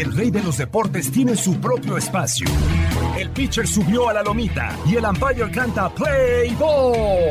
[0.00, 2.46] El rey de los deportes tiene su propio espacio.
[3.18, 7.28] El pitcher subió a la lomita y el umpire canta Play Ball.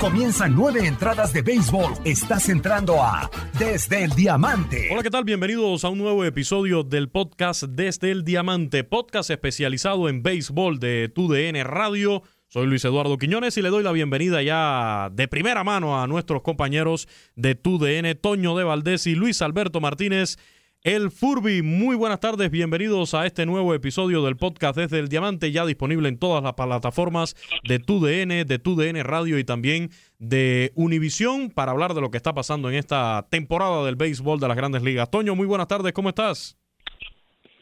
[0.00, 1.94] Comienzan nueve entradas de béisbol.
[2.04, 3.28] Estás entrando a
[3.58, 4.86] Desde el Diamante.
[4.92, 5.24] Hola, ¿qué tal?
[5.24, 11.10] Bienvenidos a un nuevo episodio del podcast Desde el Diamante, podcast especializado en béisbol de
[11.12, 12.22] TUDN Radio.
[12.46, 16.42] Soy Luis Eduardo Quiñones y le doy la bienvenida ya de primera mano a nuestros
[16.42, 20.38] compañeros de TUDN, Toño de Valdés y Luis Alberto Martínez.
[20.86, 25.50] El Furby, muy buenas tardes, bienvenidos a este nuevo episodio del podcast Desde el Diamante,
[25.50, 29.88] ya disponible en todas las plataformas de TUDN, de TUDN Radio y también
[30.20, 34.46] de Univisión para hablar de lo que está pasando en esta temporada del béisbol de
[34.46, 35.10] las grandes ligas.
[35.10, 36.56] Toño, muy buenas tardes, ¿cómo estás?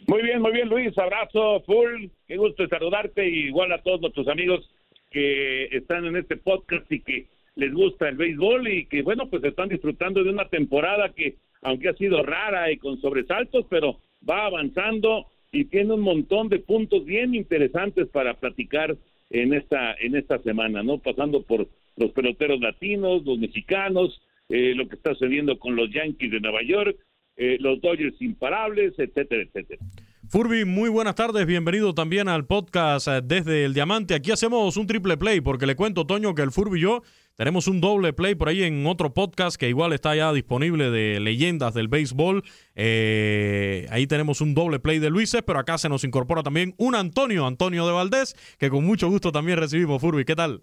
[0.06, 0.92] Muy bien, muy bien, Luis.
[0.98, 2.08] Abrazo, full.
[2.28, 4.70] Qué gusto saludarte y igual a todos nuestros amigos
[5.10, 9.42] que están en este podcast y que les gusta el béisbol y que, bueno, pues
[9.44, 13.98] están disfrutando de una temporada que, aunque ha sido rara y con sobresaltos, pero
[14.28, 18.96] va avanzando y tiene un montón de puntos bien interesantes para platicar
[19.30, 20.98] en esta en esta semana, ¿no?
[20.98, 21.66] Pasando por
[21.96, 26.62] los peloteros latinos, los mexicanos, eh, lo que está sucediendo con los Yankees de Nueva
[26.62, 26.96] York,
[27.36, 29.80] eh, los Dodgers imparables, etcétera, etcétera.
[30.28, 34.14] Furby, muy buenas tardes, bienvenido también al podcast eh, Desde el Diamante.
[34.14, 37.02] Aquí hacemos un triple play porque le cuento, Toño, que el Furby y yo
[37.36, 41.18] tenemos un doble play por ahí en otro podcast que igual está ya disponible de
[41.18, 42.44] leyendas del béisbol.
[42.76, 46.94] Eh, ahí tenemos un doble play de Luises, pero acá se nos incorpora también un
[46.94, 50.00] Antonio, Antonio de Valdés, que con mucho gusto también recibimos.
[50.00, 50.62] Furby, ¿qué tal?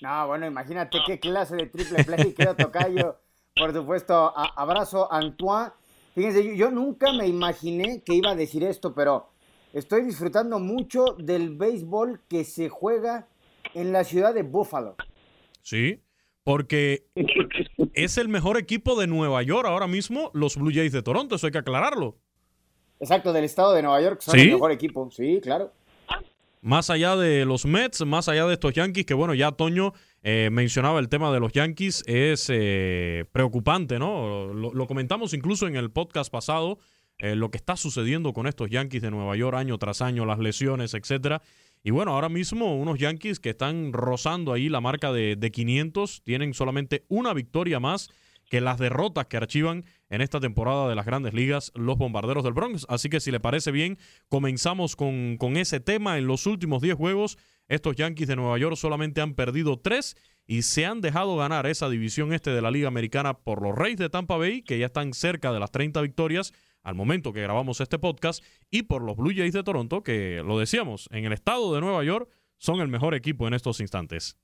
[0.00, 3.20] No, bueno, imagínate qué clase de triple play quedó tocayo.
[3.54, 5.70] Por supuesto, abrazo Antoine.
[6.16, 9.28] Fíjense, yo, yo nunca me imaginé que iba a decir esto, pero
[9.72, 13.28] estoy disfrutando mucho del béisbol que se juega
[13.74, 14.96] en la ciudad de Buffalo.
[15.62, 16.00] Sí,
[16.44, 17.06] porque
[17.94, 21.46] es el mejor equipo de Nueva York ahora mismo, los Blue Jays de Toronto, eso
[21.46, 22.18] hay que aclararlo.
[23.00, 24.42] Exacto, del estado de Nueva York, son ¿Sí?
[24.42, 25.10] el mejor equipo.
[25.10, 25.72] Sí, claro.
[26.60, 30.48] Más allá de los Mets, más allá de estos Yankees, que bueno, ya Toño eh,
[30.52, 34.52] mencionaba el tema de los Yankees, es eh, preocupante, ¿no?
[34.54, 36.78] Lo, lo comentamos incluso en el podcast pasado,
[37.18, 40.38] eh, lo que está sucediendo con estos Yankees de Nueva York año tras año, las
[40.38, 41.42] lesiones, etcétera.
[41.82, 46.22] Y bueno, ahora mismo unos Yankees que están rozando ahí la marca de, de 500,
[46.22, 48.10] tienen solamente una victoria más
[48.52, 52.52] que las derrotas que archivan en esta temporada de las grandes ligas los bombarderos del
[52.52, 52.84] Bronx.
[52.90, 53.98] Así que si le parece bien,
[54.28, 56.18] comenzamos con, con ese tema.
[56.18, 57.38] En los últimos 10 juegos,
[57.68, 61.88] estos Yankees de Nueva York solamente han perdido 3 y se han dejado ganar esa
[61.88, 65.14] división este de la Liga Americana por los Reyes de Tampa Bay, que ya están
[65.14, 66.52] cerca de las 30 victorias
[66.82, 70.58] al momento que grabamos este podcast, y por los Blue Jays de Toronto, que lo
[70.58, 74.38] decíamos, en el estado de Nueva York son el mejor equipo en estos instantes.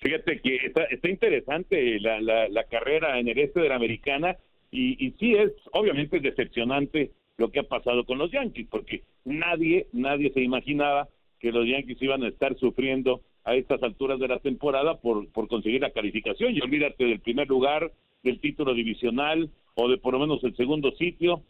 [0.00, 4.36] Fíjate que está, está interesante la, carrera en el este de la americana
[4.70, 9.86] y, y sí es obviamente decepcionante lo que ha pasado con los Yankees, porque nadie,
[9.92, 11.08] nadie se imaginaba
[11.40, 15.48] que los Yankees iban a estar sufriendo a estas alturas de la temporada por, por
[15.48, 16.54] conseguir la calificación.
[16.54, 17.92] Y olvídate del primer lugar,
[18.22, 21.42] del título divisional o de por lo menos el segundo sitio,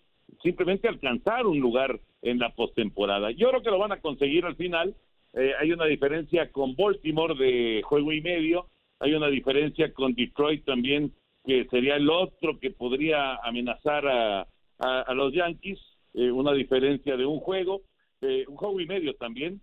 [0.42, 3.30] simplemente alcanzar un lugar en la postemporada.
[3.30, 4.94] Yo creo que lo van a conseguir al final.
[5.34, 8.68] Eh, hay una diferencia con Baltimore de juego y medio,
[9.00, 11.12] hay una diferencia con Detroit también,
[11.44, 14.46] que sería el otro que podría amenazar a,
[14.78, 15.78] a, los Yankees,
[16.14, 17.82] eh, una diferencia de un juego,
[18.20, 19.60] eh, un juego y medio también.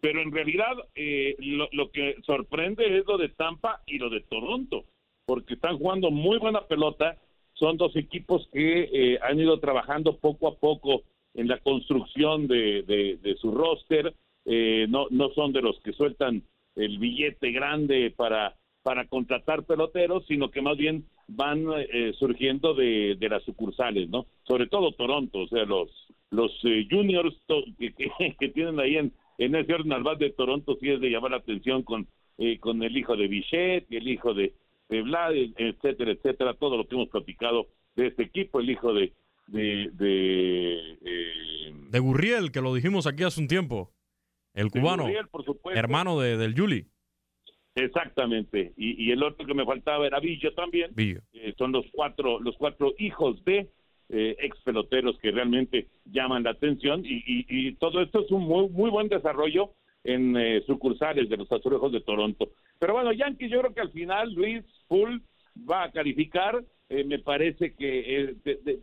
[0.00, 4.20] Pero en realidad eh, lo, lo, que sorprende es lo de Tampa y lo de
[4.20, 4.84] Toronto,
[5.26, 7.18] porque están jugando muy buena pelota.
[7.58, 11.02] Son dos equipos que han ido trabajando poco a poco
[11.34, 12.82] en la construcción de,
[13.22, 14.14] de, su roster.
[14.44, 16.42] no, no son de los que sueltan
[16.76, 23.16] el billete grande para, para contratar peloteros, sino que más bien van eh, surgiendo de,
[23.18, 24.26] de, las sucursales, ¿no?
[24.44, 25.90] Sobre todo Toronto, o sea, los
[26.30, 27.34] los eh, juniors
[27.78, 27.92] que,
[28.38, 31.82] que, tienen ahí en, en ese orden de Toronto sí es de llamar la atención
[31.82, 32.06] con,
[32.38, 34.52] eh, con el hijo de Bichette, el hijo de,
[34.88, 39.12] de Vlad, etcétera, etcétera, todo lo que hemos platicado de este equipo, el hijo de
[39.46, 40.98] de de,
[41.90, 43.92] de Gurriel, que lo dijimos aquí hace un tiempo,
[44.54, 45.06] el cubano,
[45.72, 46.86] hermano de, del Juli.
[47.74, 48.72] Exactamente.
[48.76, 50.90] Y, y, el otro que me faltaba era Villo también.
[50.96, 53.70] Eh, son los cuatro, los cuatro hijos de
[54.08, 58.68] eh, ex peloteros que realmente llaman la atención y, y, todo esto es un muy,
[58.70, 62.50] muy buen desarrollo en eh, sucursales de los azulejos de Toronto.
[62.78, 65.18] Pero bueno, Yankees yo creo que al final Luis Full
[65.68, 66.62] va a calificar.
[66.88, 68.34] Eh, me parece que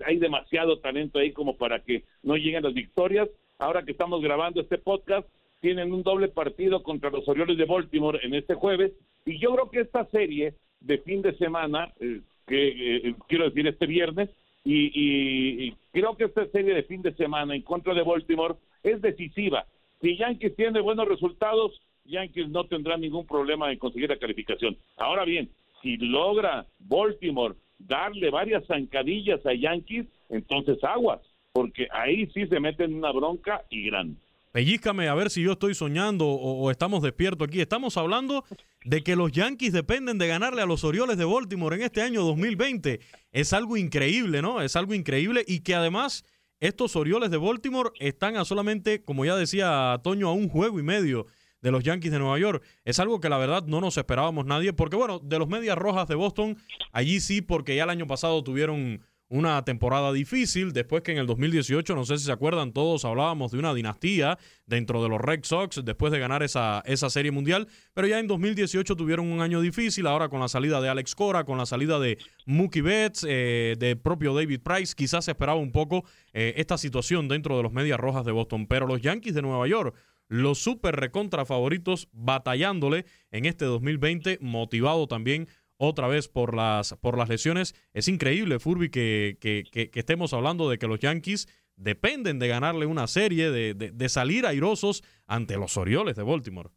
[0.05, 3.29] hay demasiado talento ahí como para que no lleguen las victorias.
[3.57, 5.27] Ahora que estamos grabando este podcast,
[5.61, 8.91] tienen un doble partido contra los Orioles de Baltimore en este jueves
[9.25, 12.67] y yo creo que esta serie de fin de semana, eh, que
[12.97, 14.29] eh, quiero decir este viernes,
[14.63, 19.65] y, creo que esta serie de fin de semana en contra de Baltimore es decisiva.
[20.01, 24.77] Si Yankees tiene buenos resultados, Yankees no tendrá ningún problema en conseguir la calificación.
[24.97, 25.49] Ahora bien,
[25.81, 31.21] si logra Baltimore darle varias zancadillas a Yankees, entonces aguas,
[31.53, 34.17] porque ahí sí se meten en una bronca y grande.
[34.55, 37.59] Pellízcame a ver si yo estoy soñando o, estamos despiertos aquí.
[37.59, 38.45] Estamos hablando
[38.85, 42.21] de que los Yankees dependen de ganarle a los Orioles de Baltimore en este año
[42.21, 43.01] 2020.
[43.33, 44.61] Es algo increíble, ¿no?
[44.61, 46.23] Es algo increíble y que además
[46.59, 50.83] estos Orioles de Baltimore están a solamente, como ya decía Toño, a un juego y
[50.83, 51.27] medio
[51.61, 52.63] de los Yankees de Nueva York.
[52.83, 56.07] Es algo que la verdad no nos esperábamos nadie, porque bueno, de los Medias Rojas
[56.07, 56.57] de Boston,
[56.91, 61.25] allí sí, porque ya el año pasado tuvieron una temporada difícil, después que en el
[61.25, 64.37] 2018, no sé si se acuerdan, todos hablábamos de una dinastía
[64.67, 68.27] dentro de los Red Sox después de ganar esa, esa serie mundial, pero ya en
[68.27, 71.99] 2018 tuvieron un año difícil, ahora con la salida de Alex Cora, con la salida
[71.99, 76.77] de Mookie Betts, eh, de propio David Price, quizás se esperaba un poco eh, esta
[76.77, 79.95] situación dentro de los Medias Rojas de Boston, pero los Yankees de Nueva York
[80.27, 87.17] los super recontra favoritos batallándole en este 2020, motivado también otra vez por las, por
[87.17, 87.75] las lesiones.
[87.93, 93.07] Es increíble, Furby, que, que, estemos hablando de que los Yankees dependen de ganarle una
[93.07, 96.69] serie, de, de, salir airosos ante los Orioles de Baltimore.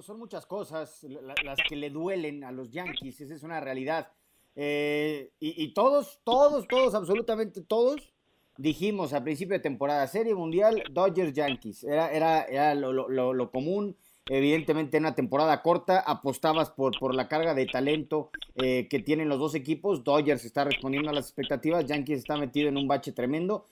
[0.00, 4.12] Son, muchas cosas las que le duelen a los Yankees, esa es una realidad.
[4.54, 8.12] Eh, y, todos, todos, todos, absolutamente todos,
[8.56, 13.96] dijimos a principio de temporada, Serie Mundial, Dodgers Yankees, era, era, era lo común
[14.26, 19.28] Evidentemente en una temporada corta apostabas por, por la carga de talento eh, que tienen
[19.28, 20.04] los dos equipos.
[20.04, 23.66] Dodgers está respondiendo a las expectativas, Yankees está metido en un bache tremendo.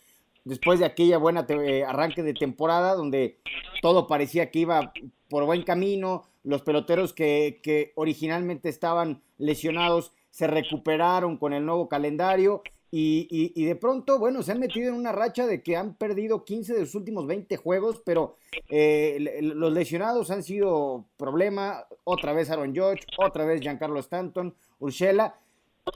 [0.45, 3.39] Después de aquella buena eh, arranque de temporada donde
[3.83, 4.93] todo parecía que iba
[5.29, 11.89] por buen camino, los peloteros que, que originalmente estaban lesionados se recuperaron con el nuevo
[11.89, 15.95] calendario y, y, de pronto, bueno, se han metido en una racha de que han
[15.95, 18.37] perdido 15 de sus últimos 20 juegos, pero
[18.71, 21.85] eh, los lesionados han sido problema.
[22.05, 25.39] Otra vez Aaron George, otra vez Giancarlo Stanton, Urshela.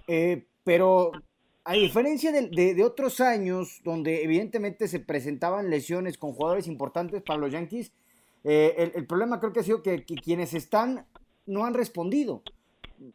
[0.07, 1.13] Eh, pero
[1.65, 7.39] a diferencia de, de, otros años, donde evidentemente se presentaban lesiones con jugadores importantes para
[7.39, 7.93] los Yankees,
[8.45, 11.07] eh, el, problema creo que ha sido que quienes están
[11.47, 12.43] no han respondido.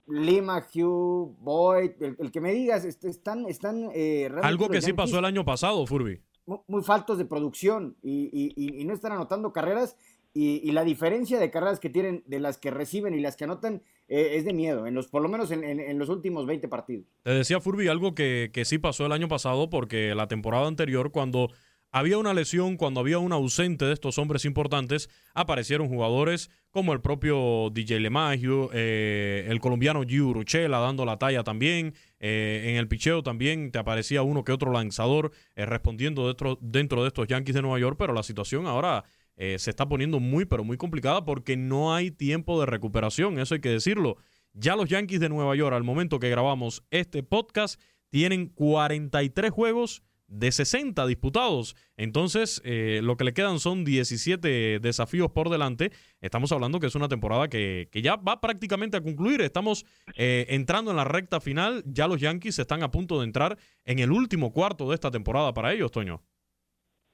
[0.07, 3.45] Lima, Hugh, Boyd, el, que me digas, están...
[3.47, 6.21] están eh, Algo que sí pasó el año pasado, Furby.
[6.67, 9.97] Muy, faltos de producción y, no están anotando carreras
[10.33, 13.81] y, la diferencia de carreras que tienen de las que reciben y las que anotan
[14.07, 17.05] eh, es de miedo, en los, por lo menos en, los últimos 20 partidos.
[17.23, 21.11] Te decía Furby algo que, que sí pasó el año pasado porque la temporada anterior
[21.11, 21.49] cuando
[21.91, 27.01] había una lesión, cuando había un ausente de estos hombres importantes, aparecieron jugadores como el
[27.01, 31.93] propio DJ LeMagio, eh, el colombiano Gio Urchela dando la talla también.
[32.19, 37.01] Eh, en el picheo también te aparecía uno que otro lanzador eh, respondiendo dentro, dentro
[37.03, 39.03] de estos Yankees de Nueva York, pero la situación ahora
[39.39, 43.61] se está poniendo muy, pero muy complicada porque no hay tiempo de recuperación, eso hay
[43.61, 44.17] que decirlo.
[44.53, 47.79] Ya los Yankees de Nueva York, al momento que grabamos este podcast,
[48.09, 51.75] tienen 43 juegos de 60 disputados.
[51.95, 55.91] Entonces, eh, lo que le quedan son 17 desafíos por delante.
[56.21, 59.41] Estamos hablando que es una temporada que, ya va prácticamente a concluir.
[59.41, 61.83] Estamos eh, entrando en la recta final.
[61.85, 65.53] Ya los Yankees están a punto de entrar en el último cuarto de esta temporada
[65.53, 66.21] para ellos, Toño.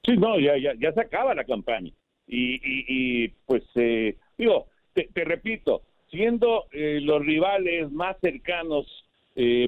[0.04, 1.90] Sí, no, ya, ya, se acaba la campaña.
[2.26, 8.86] Y, y, pues, eh, digo, te, repito, siendo los rivales más cercanos,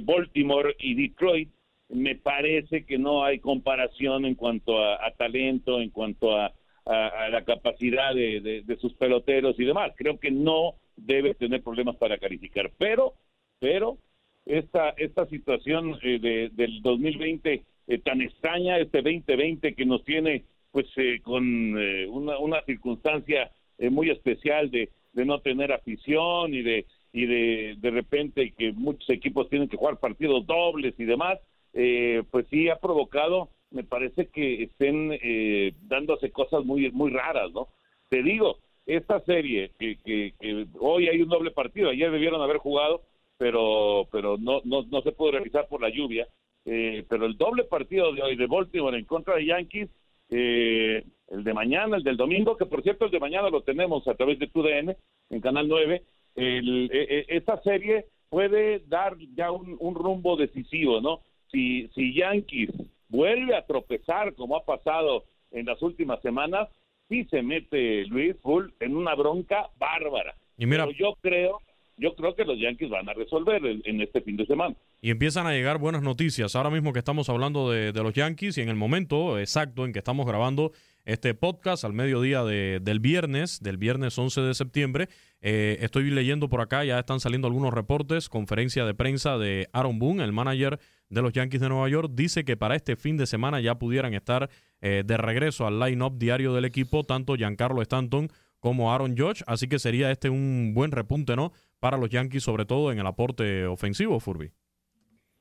[0.03, 1.49] Baltimore y Detroit,
[1.89, 6.53] me parece que no hay comparación en cuanto a, talento, en cuanto a,
[6.87, 9.93] la capacidad de, sus peloteros y demás.
[9.97, 13.15] Creo que no debe tener problemas para calificar, pero,
[13.59, 13.99] pero
[14.45, 20.87] esta esta situación eh, del 2020 eh, tan extraña, este 2020 que nos tiene pues
[20.97, 21.75] eh, con
[22.09, 23.51] una, una circunstancia
[23.91, 29.11] muy especial de, de no tener afición y de y de de repente que muchos
[29.11, 31.39] equipos tienen que jugar partidos dobles y demás
[31.79, 37.53] eh, pues sí ha provocado, me parece que estén eh, dándose cosas muy, muy raras,
[37.53, 37.69] ¿no?
[38.09, 38.57] Te digo,
[38.87, 40.33] esta serie, que, que,
[40.81, 43.03] hoy hay un doble partido, ayer debieron haber jugado,
[43.37, 46.27] pero, pero no, no, no se pudo realizar por la lluvia,
[46.65, 49.91] eh, pero el doble partido de hoy de Baltimore en contra de Yankees,
[50.31, 54.15] el de mañana, el del domingo, que por cierto el de mañana lo tenemos a
[54.15, 54.97] través de TUDN
[55.29, 56.03] en Canal 9,
[56.37, 56.91] el,
[57.29, 61.21] esta serie puede dar ya un rumbo decisivo, ¿no?
[61.51, 62.71] Si, si Yankees
[63.09, 66.69] vuelve a tropezar como ha pasado en las últimas semanas,
[67.09, 70.35] sí se mete Luis Bull en una bronca bárbara.
[70.59, 71.61] Y mira, Pero yo creo,
[71.97, 74.75] yo creo que los Yankees van a resolver en, este fin de semana.
[75.01, 76.57] Y empiezan a llegar buenas noticias.
[76.57, 79.93] Ahora mismo que estamos hablando de, de los Yankees y en el momento exacto en
[79.93, 80.73] que estamos grabando
[81.07, 85.09] este podcast al mediodía de, del viernes, del viernes 11 de septiembre.
[85.41, 90.01] Eh, estoy leyendo por acá, ya están saliendo algunos reportes, conferencia de prensa de Aaron
[90.01, 93.27] Boone, el manager de los Yankees de Nueva York, dice que para este fin de
[93.27, 98.29] semana ya pudieran estar eh, de regreso al line-up diario del equipo, tanto Giancarlo Stanton
[98.59, 101.53] como Aaron Judge, así que sería este un buen repunte, ¿no?
[101.79, 104.51] Para los Yankees, sobre todo en el aporte ofensivo, Furby.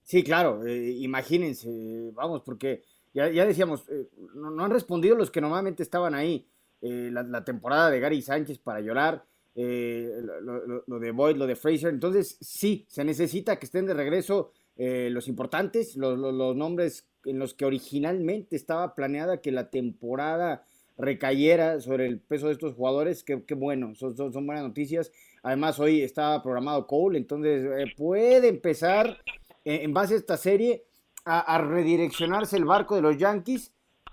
[0.04, 5.42] Sí, claro, eh, imagínense, vamos, porque ya, ya decíamos, eh, no, han respondido los que
[5.42, 6.46] normalmente estaban ahí.
[6.82, 11.90] la, temporada de Gary Sánchez para llorar, lo, de Boyd, lo de Fraser.
[11.90, 16.18] Entonces, sí, se necesita que estén de regreso eh, los importantes, los,
[16.56, 20.64] nombres en los que originalmente estaba planeada que la temporada
[20.98, 25.12] recayera sobre el peso de estos jugadores, qué, bueno, son, son, buenas noticias.
[25.44, 29.18] Además, hoy estaba programado Cole, entonces eh, puede empezar
[29.66, 30.86] en, base a esta serie
[31.26, 33.72] a, redireccionarse el barco de los Yankees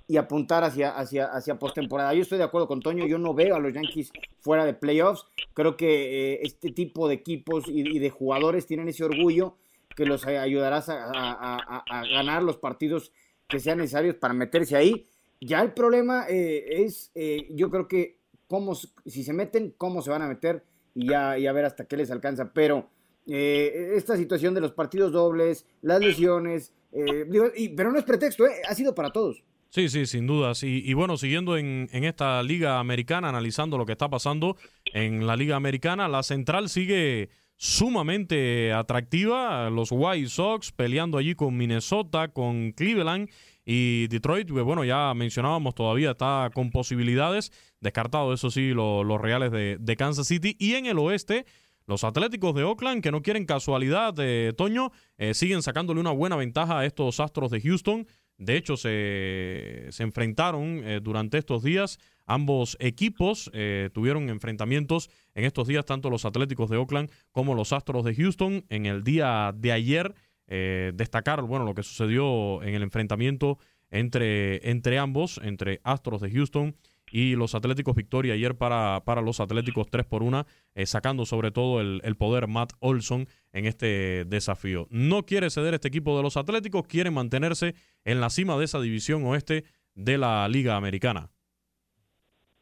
[0.08, 2.14] y apuntar hacia, hacia, hacia postemporada.
[2.14, 5.26] Yo estoy de acuerdo con Toño, yo no veo a los Yankees fuera de playoffs.
[5.54, 9.56] Creo que eh, este tipo de equipos y, de jugadores tienen ese orgullo
[9.94, 13.12] que los ayudarás a, ganar los partidos
[13.48, 15.06] que sean necesarios para meterse ahí.
[15.40, 20.10] Ya el problema eh, es, eh, yo creo que cómo, si se meten, cómo se
[20.10, 22.52] van a meter y ya, ya ver hasta qué les alcanza.
[22.52, 22.88] Pero
[23.26, 28.94] eh, esta situación de los partidos dobles, las lesiones, pero no es pretexto, ha sido
[28.94, 29.42] para todos.
[29.70, 30.62] Sí, sí, sin dudas.
[30.64, 34.58] Y, bueno, siguiendo en, en, esta liga americana, analizando lo que está pasando
[34.92, 39.70] en la liga americana, la central sigue sumamente atractiva.
[39.70, 43.28] Los White Sox peleando allí con Minnesota, con Cleveland
[43.64, 47.52] y Detroit, que bueno, ya mencionábamos, todavía está con posibilidades.
[47.80, 50.56] Descartado, eso sí, los Reales de, Kansas City.
[50.58, 51.46] Y en el oeste,
[51.86, 56.36] los Atléticos de Oakland, que no quieren casualidad de Toño, eh, siguen sacándole una buena
[56.36, 58.06] ventaja a estos Astros de Houston.
[58.38, 61.98] De hecho, se, se enfrentaron eh, durante estos días
[62.32, 67.74] Ambos equipos eh, tuvieron enfrentamientos en estos días, tanto los Atléticos de Oakland como los
[67.74, 68.64] Astros de Houston.
[68.70, 70.14] En el día de ayer,
[70.46, 73.58] eh, destacar bueno, lo que sucedió en el enfrentamiento
[73.90, 76.74] entre, entre ambos, entre Astros de Houston
[77.10, 81.50] y los Atléticos Victoria ayer para, para los Atléticos 3 por 1, eh, sacando sobre
[81.50, 84.86] todo el, el, poder Matt Olson en este desafío.
[84.88, 87.74] No quiere ceder este equipo de los Atléticos, quiere mantenerse
[88.06, 91.31] en la cima de esa división oeste de la Liga Americana.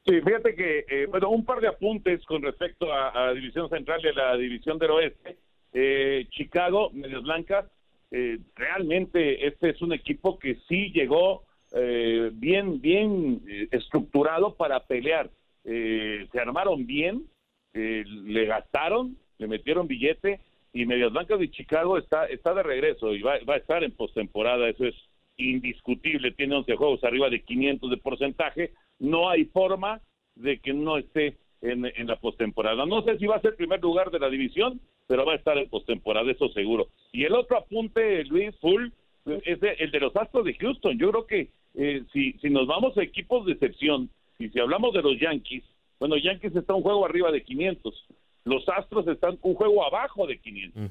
[0.07, 4.01] Sí, fíjate que, eh, bueno, un par de apuntes con respecto a, la División Central
[4.03, 5.37] y a la División del Oeste.
[5.73, 7.67] Eh, Chicago, Medias Blancas,
[8.11, 14.87] eh, realmente este es un equipo que sí llegó eh, bien, bien eh, estructurado para
[14.87, 15.31] pelear.
[15.63, 17.27] Se armaron bien,
[17.75, 20.41] le gastaron, le metieron billete
[20.73, 23.93] y Medias Blancas de Chicago está, está de regreso y va, va a estar en
[23.93, 24.95] postemporada, eso es
[25.37, 30.01] indiscutible, tiene 11 juegos arriba de 500 de porcentaje, no hay forma
[30.37, 32.87] de que no esté en, en la postemporada.
[32.87, 35.59] No sé si va a ser primer lugar de la división, pero va a estar
[35.59, 36.89] en postemporada, eso seguro.
[37.13, 38.89] Y el otro apunte, Luis Full,
[39.45, 40.99] es de- el de los Astros de Houston.
[40.99, 44.95] Yo creo que eh, si, si nos vamos a equipos de excepción, y si hablamos
[44.95, 45.65] de los Yankees,
[45.99, 48.07] bueno, Yankees está un juego arriba de 500,
[48.45, 50.83] los Astros están un juego abajo de 500.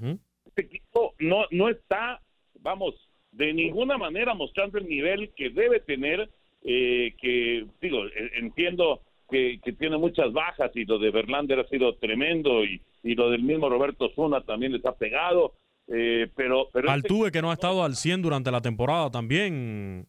[0.46, 2.22] Este equipo no, no está,
[2.62, 2.94] vamos,
[3.32, 6.30] de ninguna manera mostrando el nivel que debe tener,
[6.64, 11.68] eh, que, digo, eh, entiendo que, que tiene muchas bajas y lo de Verlander ha
[11.68, 15.54] sido tremendo y, y lo del mismo Roberto Zuna también les ha pegado,
[15.88, 16.70] eh, pero...
[16.72, 20.08] pero este Altuve que no ha estado al 100 durante la temporada también.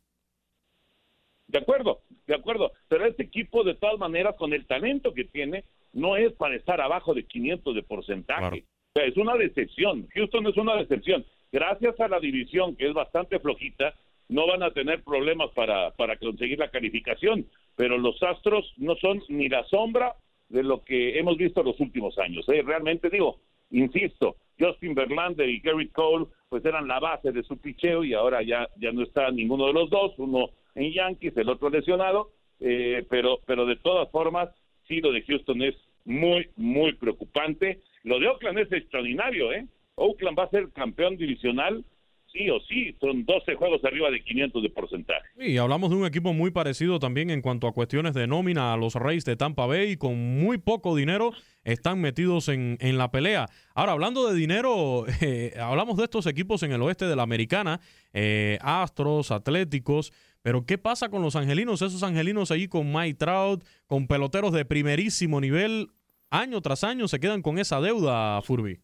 [1.48, 2.72] De acuerdo, de acuerdo.
[2.88, 6.80] Pero este equipo, de todas maneras, con el talento que tiene, no es para estar
[6.80, 8.64] abajo de 500 de porcentaje.
[8.92, 10.08] O sea, es una decepción.
[10.14, 11.24] Houston es una decepción.
[11.52, 13.94] Gracias a la división, que es bastante flojita,
[14.30, 17.46] no van a tener problemas para, para conseguir la calificación.
[17.76, 20.14] Pero los Astros no son ni la sombra
[20.48, 22.48] de lo que hemos visto los últimos años.
[22.48, 22.62] ¿eh?
[22.64, 28.04] Realmente digo, insisto, Justin Verlander y Garrett Cole pues eran la base de su picheo
[28.04, 31.68] y ahora ya, ya no está ninguno de los dos, uno en Yankees, el otro
[31.68, 34.48] lesionado, eh, pero, pero de todas formas,
[34.86, 37.80] sí, lo de Houston es muy, muy preocupante.
[38.04, 39.66] Lo de Oakland es extraordinario, ¿eh?
[39.96, 41.84] Oakland va a ser campeón divisional,
[42.32, 45.28] sí o sí, son 12 juegos arriba de 500 de porcentaje.
[45.38, 48.76] Y hablamos de un equipo muy parecido también en cuanto a cuestiones de nómina a
[48.76, 49.96] los Reyes de Tampa Bay.
[49.96, 51.32] Con muy poco dinero
[51.64, 53.48] están metidos en, en la pelea.
[53.74, 57.80] Ahora, hablando de dinero, eh, hablamos de estos equipos en el oeste de la Americana,
[58.12, 60.12] eh, Astros, Atléticos.
[60.42, 61.82] Pero, ¿qué pasa con los angelinos?
[61.82, 65.90] Esos angelinos ahí con Mike Trout, con peloteros de primerísimo nivel,
[66.30, 68.80] año tras año se quedan con esa deuda, Furby.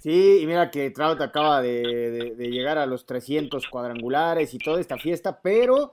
[0.00, 4.58] Sí, y mira que Trout acaba de, de- de llegar a los 300 cuadrangulares y
[4.58, 5.92] toda esta fiesta, pero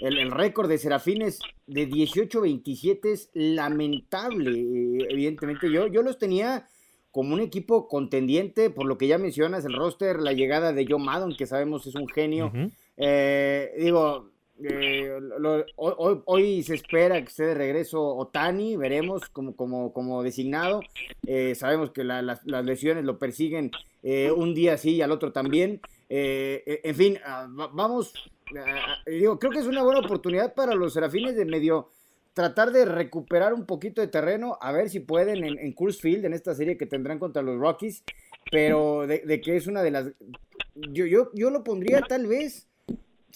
[0.00, 4.50] el, el récord de Serafines de 18-27 es lamentable.
[4.52, 6.68] eh, evidentemente, yo, yo los tenía
[7.10, 11.00] como un equipo contendiente, por lo que ya mencionas, el roster, la llegada de Joe
[11.02, 12.52] Maddon, que sabemos es un genio.
[12.96, 14.30] Eh, digo,
[14.62, 15.18] eh,
[15.76, 20.80] hoy, se espera que esté de regreso Otani, veremos como, como, como designado.
[21.26, 23.70] Eh, sabemos que la- las, lesiones lo persiguen
[24.02, 25.80] eh, un día sí y al otro también.
[26.08, 28.12] Eh, eh, en fin, ah, va- vamos,
[28.58, 31.90] ah, digo, creo que es una buena oportunidad para los serafines de medio
[32.38, 36.32] tratar de recuperar un poquito de terreno, a ver si pueden en, en Field, en
[36.34, 38.04] esta serie que tendrán contra los Rockies,
[38.48, 40.06] pero de, de que es una de las...
[40.76, 42.67] Yo, yo, yo lo pondría tal vez,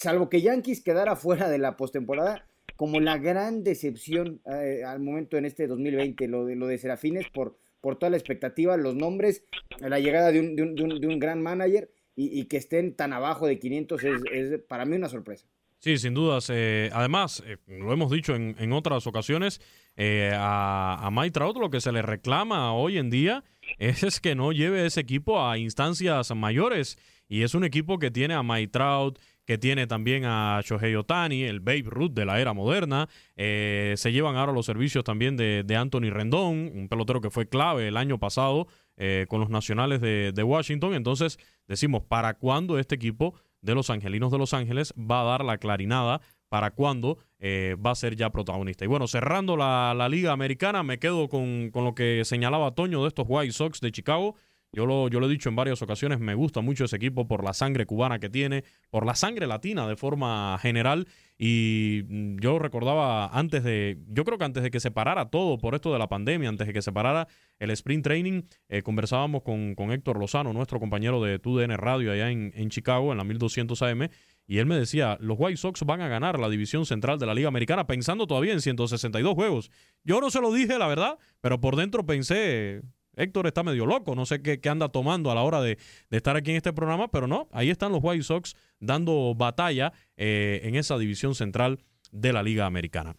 [0.03, 5.37] salvo que Yankees quedara fuera de la postemporada, como la gran decepción eh, al momento
[5.37, 9.43] en este 2020, lo de, lo de Serafines por, por toda la expectativa, los nombres,
[9.79, 14.03] la llegada de un, de un, gran manager y, que estén tan abajo de 500
[14.03, 15.47] es, para mí una sorpresa.
[15.79, 16.49] Sí, sin dudas.
[16.49, 19.61] eh, además, eh, lo hemos dicho en, en otras ocasiones,
[19.97, 23.43] a, a Mike Trout lo que se le reclama hoy en día
[23.77, 26.97] es, es que no lleve ese equipo a instancias mayores.
[27.27, 31.43] Y es un equipo que tiene a Mike Trout, que tiene también a Shohei Otani,
[31.43, 33.09] el Babe Ruth de la era moderna.
[33.35, 37.47] Eh, se llevan ahora los servicios también de, de Anthony Rendón, un pelotero que fue
[37.47, 40.93] clave el año pasado eh, con los nacionales de, de Washington.
[40.93, 45.43] Entonces, decimos, ¿para cuándo este equipo de los Angelinos de Los Ángeles va a dar
[45.43, 46.21] la clarinada?
[46.49, 48.85] ¿Para cuándo eh, va a ser ya protagonista?
[48.85, 53.01] Y bueno, cerrando la, la Liga Americana, me quedo con, con lo que señalaba Toño
[53.01, 54.35] de estos White Sox de Chicago.
[54.75, 57.43] Yo lo, yo lo he dicho en varias ocasiones, me gusta mucho ese equipo por
[57.43, 61.07] la sangre cubana que tiene, por la sangre latina de forma general.
[61.37, 65.59] Y mm, yo recordaba antes de, yo creo que antes de que se parara todo
[65.59, 67.27] por esto de la pandemia, antes de que se parara
[67.59, 72.31] el sprint training, eh, conversábamos con, con Héctor Lozano, nuestro compañero de TUDN Radio allá
[72.31, 74.09] en, en Chicago, en la 1200 AM,
[74.47, 77.35] y él me decía, los White Sox van a ganar la división central de la
[77.35, 79.71] Liga Americana pensando todavía en 162 juegos.
[80.03, 82.81] Yo no se lo dije, la verdad, pero por dentro pensé,
[83.15, 85.77] Héctor está medio loco, no sé qué, qué anda tomando a la hora de,
[86.09, 89.93] de estar aquí en este programa, pero no, ahí están los White Sox dando batalla
[90.17, 91.79] eh, en esa división central
[92.11, 93.15] de la Liga Americana.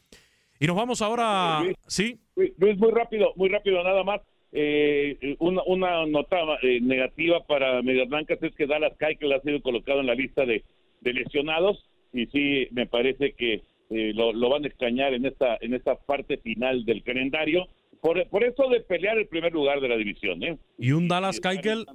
[0.59, 1.61] Y nos vamos ahora...
[1.63, 4.21] Luis, Sí, Luis, muy rápido, muy rápido nada más.
[4.53, 9.61] Eh, una, una nota eh, negativa para Medias Blancas es que Dallas Keuchel ha sido
[9.63, 10.63] colocado en la lista de,
[11.01, 15.59] de lesionados y sí me parece que eh, lo, lo van a extrañar en esta
[15.61, 17.67] en esta parte final del calendario
[18.05, 20.43] por, por eso de pelear el primer lugar de la división.
[20.43, 20.59] ¿eh?
[20.77, 21.87] Y un Dallas Keuchel,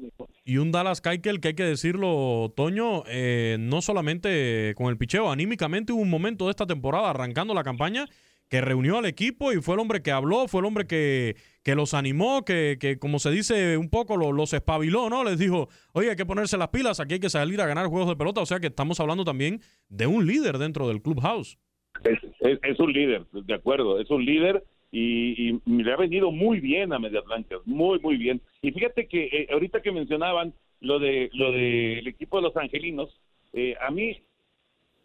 [0.44, 5.30] y un Dallas Keuchel que hay que decirlo, Toño, eh, no solamente con el picheo,
[5.32, 8.08] anímicamente hubo un momento de esta temporada arrancando la campaña
[8.50, 11.76] que reunió al equipo y fue el hombre que habló, fue el hombre que, que
[11.76, 15.24] los animó, que, que, como se dice un poco, los espabiló, ¿no?
[15.24, 18.10] Les dijo, oye, hay que ponerse las pilas, aquí hay que salir a ganar juegos
[18.10, 18.42] de pelota.
[18.42, 21.60] O sea que estamos hablando también de un líder dentro del clubhouse.
[22.04, 26.32] Es, es, es un líder, de acuerdo, es un líder y, y, le ha venido
[26.32, 28.42] muy bien a Medias Blancas, muy, muy bien.
[28.62, 33.10] Y fíjate que eh, ahorita que mencionaban lo de lo del equipo de los angelinos,
[33.54, 34.18] eh, a mí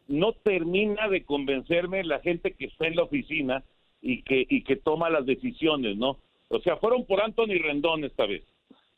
[0.09, 3.65] no termina de convencerme la gente que está en la oficina
[4.01, 6.19] y que, y que toma las decisiones, ¿no?
[6.49, 8.45] O sea, fueron por Anthony Rendón esta vez.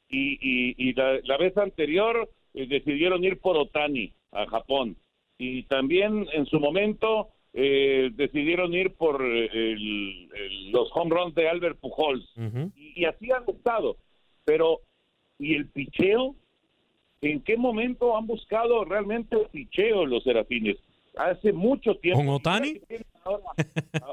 [0.09, 4.97] Y, y, y la, la, vez anterior eh, decidieron ir por Otani a Japón.
[5.39, 11.49] Y también en su momento eh, decidieron ir por el, el, los home runs de
[11.49, 12.25] Albert Pujols.
[12.37, 12.73] Uh -huh.
[12.77, 13.97] y, y, así han estado.
[14.45, 14.81] Pero,
[15.39, 16.37] ¿y el picheo?
[17.23, 20.77] ¿En qué momento han buscado realmente el picheo los serafines?
[21.17, 22.21] hace mucho tiempo.
[22.21, 22.81] ¿Con Otani?
[23.25, 23.43] Ahora,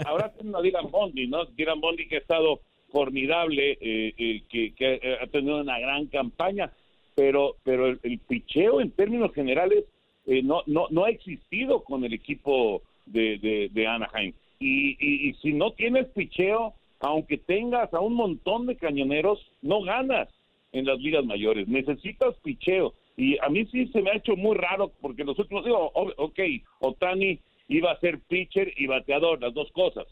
[0.05, 1.45] ahora tienen a Dylan Bondi, ¿no?
[1.45, 6.71] Dylan Bondi que ha estado formidable, eh, eh, que, que, ha tenido una gran campaña,
[7.15, 9.85] pero, pero el, el picheo en términos generales
[10.25, 14.33] eh, no, no, no ha existido con el equipo de, de, Anaheim.
[14.59, 20.29] Y si no tienes picheo, aunque tengas a un montón de cañoneros, no ganas
[20.71, 21.67] en las ligas mayores.
[21.67, 25.63] Necesitas picheo y a mí sí se me ha hecho muy raro porque los últimos
[25.65, 26.39] digo ok
[26.79, 30.07] Otani iba a ser pitcher y bateador las dos cosas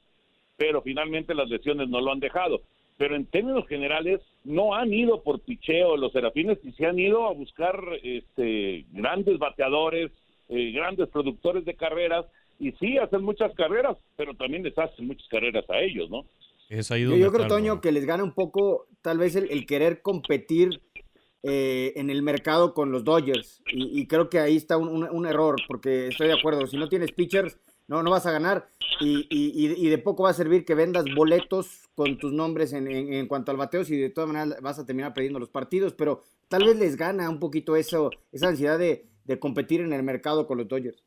[0.57, 2.61] pero finalmente las lesiones no lo han dejado
[2.97, 7.25] pero en términos generales no han ido por picheo los serafines y se han ido
[7.27, 10.11] a buscar este grandes bateadores
[10.49, 12.25] eh, grandes productores de carreras
[12.61, 16.25] y sí hacen muchas carreras pero también les hacen muchas carreras a ellos no
[16.69, 19.65] es ahí yo, yo creo Toño que les gana un poco tal vez el, el
[19.65, 20.79] querer competir
[21.43, 23.63] eh, en el mercado con los Dodgers.
[23.73, 26.77] Y, y creo que ahí está un, un, un, error, porque estoy de acuerdo, si
[26.77, 28.67] no tienes pitchers, no, no vas a ganar.
[28.99, 32.87] Y, y, y de poco va a servir que vendas boletos con tus nombres en,
[32.87, 35.93] en, en, cuanto al bateo, si de todas maneras vas a terminar perdiendo los partidos.
[35.93, 40.03] Pero tal vez les gana un poquito eso, esa ansiedad de, de competir en el
[40.03, 41.03] mercado con los Dodgers.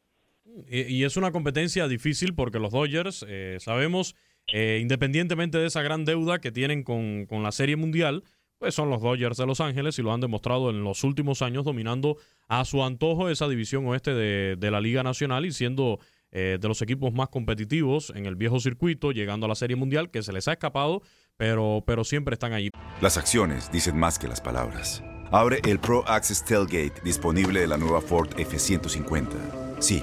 [0.68, 4.14] Y, es una competencia difícil porque los Dodgers, eh, sabemos,
[4.52, 8.22] eh, independientemente de esa gran deuda que tienen con, con la Serie Mundial,
[8.58, 11.64] pues son los Dodgers de Los Ángeles y lo han demostrado en los últimos años
[11.64, 12.16] dominando
[12.48, 15.98] a su antojo esa división oeste de, de la Liga Nacional y siendo
[16.36, 20.10] eh, de los equipos más competitivos en el viejo circuito, llegando a la Serie Mundial,
[20.10, 21.00] que se les ha escapado,
[21.36, 22.70] pero, pero siempre están ahí.
[23.00, 25.00] Las acciones dicen más que las palabras.
[25.30, 29.28] Abre el Pro Access Tailgate disponible de la nueva Ford F-150.
[29.78, 30.02] Sí,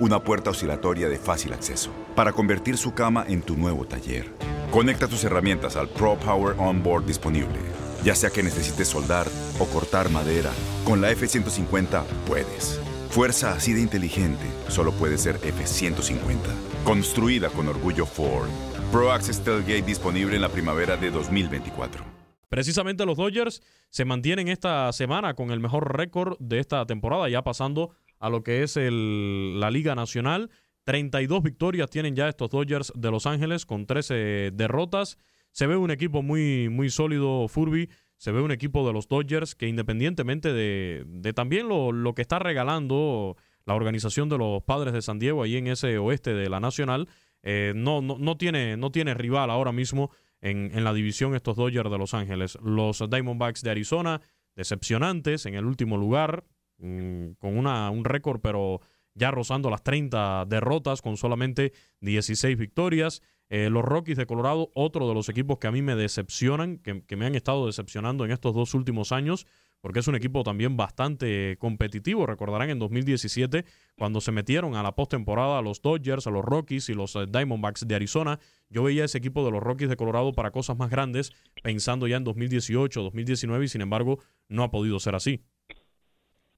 [0.00, 4.34] una puerta oscilatoria de fácil acceso para convertir su cama en tu nuevo taller.
[4.70, 7.58] Conecta tus herramientas al Pro Power Onboard disponible
[8.04, 9.26] ya sea que necesites soldar
[9.58, 10.50] o cortar madera,
[10.84, 12.80] con la F-150 puedes.
[13.10, 16.38] Fuerza así de inteligente solo puede ser F-150.
[16.84, 18.48] Construida con orgullo Ford.
[18.92, 22.04] Pro Access Tailgate disponible en la primavera de 2024.
[22.48, 27.42] Precisamente los Dodgers se mantienen esta semana con el mejor récord de esta temporada, ya
[27.42, 30.50] pasando a lo que es el, la Liga Nacional.
[30.84, 35.18] 32 victorias tienen ya estos Dodgers de Los Ángeles con 13 derrotas
[35.52, 37.88] se ve un equipo muy, muy sólido, Furby.
[38.16, 42.22] Se ve un equipo de los Dodgers que independientemente de, de también lo, lo, que
[42.22, 46.48] está regalando la organización de los padres de San Diego ahí en ese oeste de
[46.50, 47.08] la Nacional,
[47.42, 50.10] eh, no, no, no, tiene, no tiene rival ahora mismo
[50.42, 52.58] en, en la división estos Dodgers de Los Ángeles.
[52.62, 54.20] Los Diamondbacks de Arizona,
[54.54, 56.44] decepcionantes en el último lugar,
[56.80, 58.80] con una, un récord pero
[59.14, 63.22] ya rozando las 30 derrotas con solamente 16 victorias.
[63.48, 67.02] Eh, los Rockies de Colorado, otro de los equipos que a mí me decepcionan, que,
[67.02, 69.44] que, me han estado decepcionando en estos dos últimos años,
[69.80, 72.26] porque es un equipo también bastante competitivo.
[72.26, 73.64] Recordarán en 2017,
[73.98, 77.26] cuando se metieron a la postemporada a los Dodgers, a los Rockies y los eh,
[77.28, 78.38] Diamondbacks de Arizona,
[78.68, 82.18] yo veía ese equipo de los Rockies de Colorado para cosas más grandes, pensando ya
[82.18, 85.42] en 2018, 2019, y sin embargo, no ha podido ser así.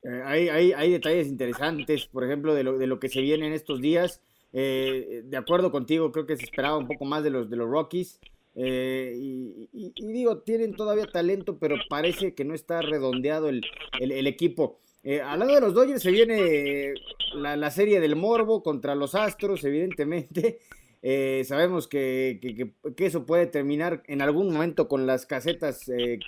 [0.04, 3.52] Eh, hay, hay, detalles interesantes, por ejemplo, de lo, de lo que se viene en
[3.52, 4.20] estos días.
[4.52, 7.68] Eh, de acuerdo contigo, creo que se esperaba un poco más de los, de los
[7.68, 8.20] Rockies.
[8.54, 13.62] Eh, y, digo, tienen todavía talento, pero parece que no está redondeado el,
[13.98, 14.78] el, equipo.
[15.02, 16.92] Eh, hablando de los Dodgers, se viene
[17.34, 20.58] la, la, serie del Morbo contra los Astros, evidentemente.
[21.44, 26.20] Sabemos que, que, que, eso puede terminar en algún momento con las casetas eh,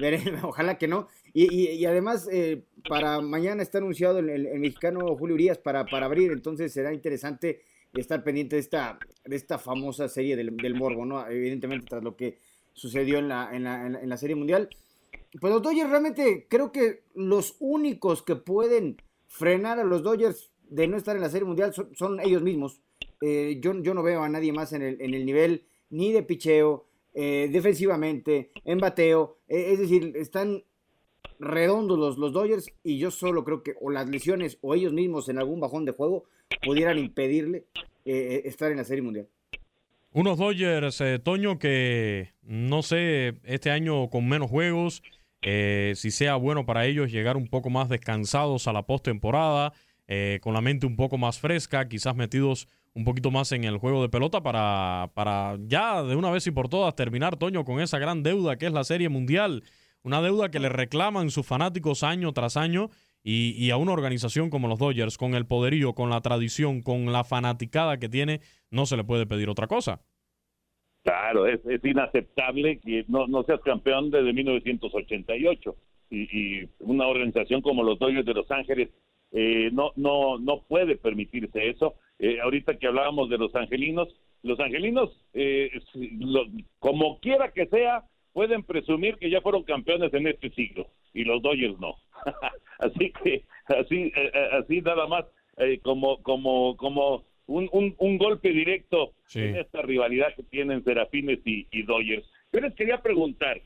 [0.00, 0.44] vacías.
[0.44, 1.08] Ojalá que no.
[1.32, 2.28] Y, además,
[2.88, 7.60] para mañana está anunciado el, mexicano Julio Urias para, para abrir, entonces será interesante
[7.92, 11.26] estar pendiente de esta, de esta famosa serie del, del Morbo, ¿no?
[11.28, 12.38] Evidentemente, tras lo que
[12.72, 14.68] sucedió en la, en la, en la, Serie Mundial.
[15.40, 20.86] Pues los Dodgers realmente creo que los únicos que pueden frenar a los Dodgers de
[20.86, 22.80] no estar en la Serie Mundial son, ellos mismos.
[23.22, 26.22] Eh, yo, yo no veo a nadie más en el, en el nivel ni de
[26.22, 29.38] picheo, eh, defensivamente, en bateo.
[29.48, 30.62] Eh, es decir, están
[31.40, 35.38] redondos los, Dodgers y yo solo creo que o las lesiones o ellos mismos en
[35.38, 36.24] algún bajón de juego
[36.64, 37.64] pudieran impedirle
[38.04, 39.28] estar en la Serie Mundial.
[40.16, 45.02] Unos Dodgers, eh, Toño, que no sé, este año con menos juegos,
[45.42, 49.74] eh, si sea bueno para ellos llegar un poco más descansados a la postemporada,
[50.08, 52.66] eh, con la mente un poco más fresca, quizás metidos
[52.96, 56.50] un poquito más en el juego de pelota para, para ya de una vez y
[56.50, 59.64] por todas terminar, Toño, con esa gran deuda que es la Serie Mundial.
[60.02, 62.88] Una deuda que le reclaman sus fanáticos año tras año
[63.22, 67.12] y, y, a una organización como los Dodgers, con el poderío, con la tradición, con
[67.12, 70.00] la fanaticada que tiene, no se le puede pedir otra cosa.
[71.02, 75.76] Claro, es, inaceptable que no, no seas campeón desde 1988
[76.08, 78.88] y, y una organización como los Dodgers de Los Ángeles
[79.32, 81.94] eh, no, no, no puede permitirse eso.
[82.18, 84.08] Eh, ahorita que hablábamos de los angelinos,
[84.42, 85.70] los angelinos, eh,
[86.78, 88.04] como quiera que sea,
[88.36, 91.96] pueden presumir que ya fueron campeones en este siglo y los Dodgers no.
[92.78, 95.24] así que así eh, eh, así nada más
[95.56, 101.66] eh, como como como un, un, golpe directo en esta rivalidad que tienen Serafines y,
[101.70, 102.28] y Dodgers.
[102.52, 103.62] Yo les quería preguntar,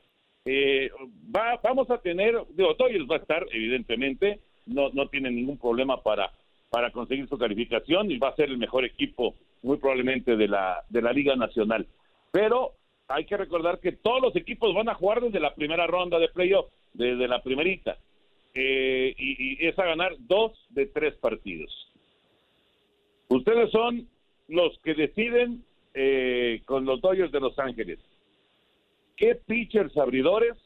[0.46, 6.02] va, vamos a tener, digo, Dodgers va a estar, evidentemente, no, no tiene ningún problema
[6.02, 6.30] para,
[6.70, 10.82] para conseguir su calificación y va a ser el mejor equipo muy probablemente de la,
[10.88, 11.86] de la Liga Nacional.
[12.30, 12.72] Pero
[13.08, 16.28] hay que recordar que todos los equipos van a jugar desde la primera ronda de
[16.28, 17.98] playoff, desde la primerita,
[18.54, 21.70] eh, y, es a ganar dos de tres partidos.
[23.28, 24.08] Ustedes son
[24.48, 27.98] los que deciden eh, con los Dodgers de Los Ángeles
[29.16, 30.56] qué pitchers abridores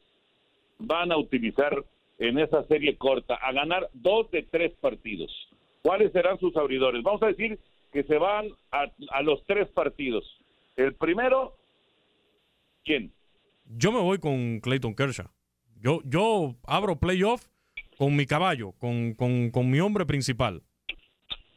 [0.79, 1.85] van a utilizar
[2.19, 5.33] en esa serie corta a ganar dos de tres partidos.
[5.85, 7.05] ¿Cuáles serán sus abridores?
[7.05, 7.61] Vamos a decir
[7.93, 10.25] que se van a, a los tres partidos.
[10.77, 11.55] El primero
[12.85, 13.13] ¿Quién?
[13.65, 15.27] Yo me voy con Clayton Kershaw.
[15.81, 17.47] Yo, yo abro playoff
[17.99, 20.63] con mi caballo, con, con, mi hombre principal.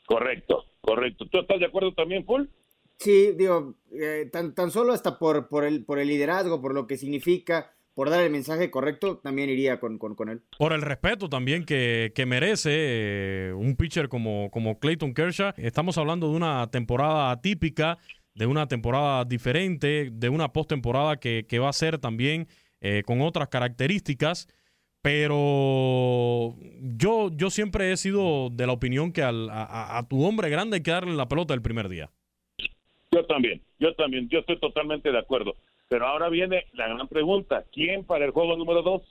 [0.06, 1.26] Correcto, correcto.
[1.28, 2.50] ¿Tú estás de acuerdo también, Paul?
[2.98, 6.88] Sí, digo, eh, tan, tan solo hasta por, por, el, por el liderazgo, por lo
[6.88, 10.44] que significa, por dar el mensaje correcto, también iría con, con, él.
[10.60, 15.54] Por el respeto también que, merece eh, un pitcher como, como Clayton Kershaw.
[15.58, 17.98] Estamos hablando de una temporada atípica
[18.36, 22.48] de una temporada diferente, de una postemporada que, que va a ser también
[22.82, 24.48] eh, con otras características.
[25.02, 30.76] Pero yo, yo siempre he sido de la opinión que al, a, tu hombre grande
[30.76, 32.12] hay que darle la pelota el primer día.
[33.12, 35.56] Yo también, yo también, yo estoy totalmente de acuerdo.
[35.90, 39.02] Pero ahora viene la gran pregunta: ¿quién para el juego número dos?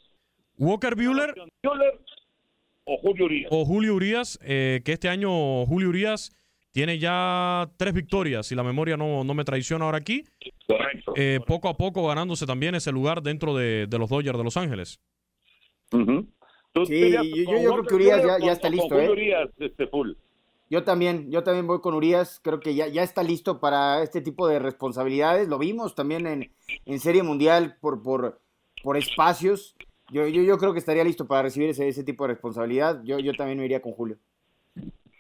[0.59, 1.35] ¿Walker Bueller?
[2.85, 3.49] o Julio Urias?
[3.51, 6.33] O Julio Urias, eh, que este año Julio Urias
[6.73, 10.25] tiene ya tres victorias, si la memoria no, me traiciona ahora aquí.
[10.67, 11.15] Correcto.
[11.17, 15.01] Eh, poco a poco ganándose también ese lugar dentro de, los Dodgers de Los Ángeles.
[15.91, 19.01] Sí, yo, creo que Urias ya, está listo.
[19.01, 19.09] ¿eh?
[19.09, 20.13] Urias, este full.
[20.69, 24.21] Yo también, yo también voy con Urias, creo que ya, ya está listo para este
[24.21, 25.49] tipo de responsabilidades.
[25.49, 26.51] Lo vimos también en,
[26.85, 28.41] en Serie Mundial por, por,
[28.83, 29.77] por espacios.
[30.11, 33.03] Yo, yo, yo creo que estaría listo para recibir ese, ese tipo de responsabilidad.
[33.05, 34.17] Yo, yo también iría con Julio.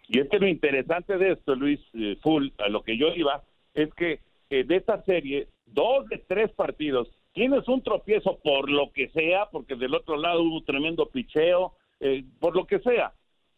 [0.08, 3.42] Y es que lo interesante de esto, Luis eh, Full, a lo que yo iba,
[3.74, 9.08] es que de esta serie, dos de tres partidos, tienes un tropiezo por lo que
[9.08, 13.12] sea, porque del otro lado hubo un tremendo picheo, eh, por lo que sea,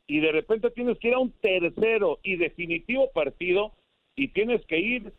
[0.09, 3.73] y de repente tienes que ir a un tercero y definitivo partido
[4.17, 5.13] y tienes que ir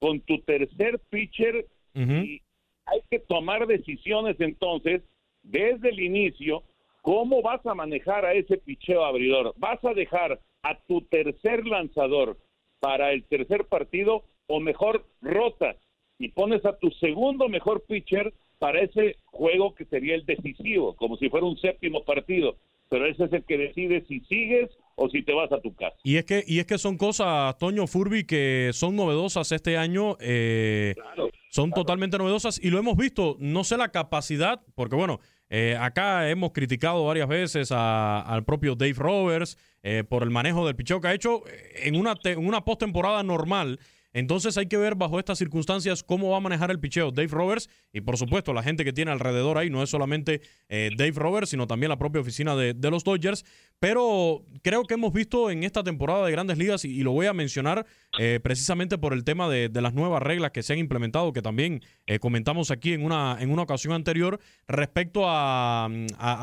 [0.00, 2.42] con tu tercer pitcher y
[2.86, 5.02] hay que tomar decisiones entonces
[5.42, 6.64] desde el inicio
[7.02, 9.54] cómo vas a manejar a ese picheo abridor.
[9.56, 12.36] ¿Vas a dejar a tu tercer lanzador
[12.80, 15.76] para el tercer partido o mejor rotas
[16.18, 21.16] y pones a tu segundo mejor pitcher para ese juego que sería el decisivo, como
[21.16, 22.56] si fuera un séptimo partido.
[22.92, 25.96] Pero ese es el que decide si sigues o si te vas a tu casa.
[26.04, 30.18] Y es que, y es que son cosas, Toño Furby, que son novedosas este año.
[30.20, 30.94] Eh,
[31.48, 33.38] son totalmente novedosas y lo hemos visto.
[33.40, 38.92] No sé la capacidad, porque bueno, eh, acá hemos criticado varias veces al propio Dave
[38.94, 42.62] Roberts eh, por el manejo del picheo que ha hecho eh, en una, en una
[42.62, 43.78] postemporada normal.
[44.12, 47.68] Entonces hay que ver bajo estas circunstancias cómo va a manejar el picheo Dave Roberts
[47.92, 51.66] y por supuesto la gente que tiene alrededor ahí, no es solamente Dave Roberts, sino
[51.66, 53.44] también la propia oficina de, los Dodgers.
[53.78, 57.32] pero creo que hemos visto en esta temporada de grandes ligas, y, lo voy a
[57.32, 57.86] mencionar
[58.18, 61.82] eh, precisamente por el tema de, las nuevas reglas que se han implementado, que también
[62.06, 65.88] eh, comentamos aquí en una, en una ocasión anterior, respecto a,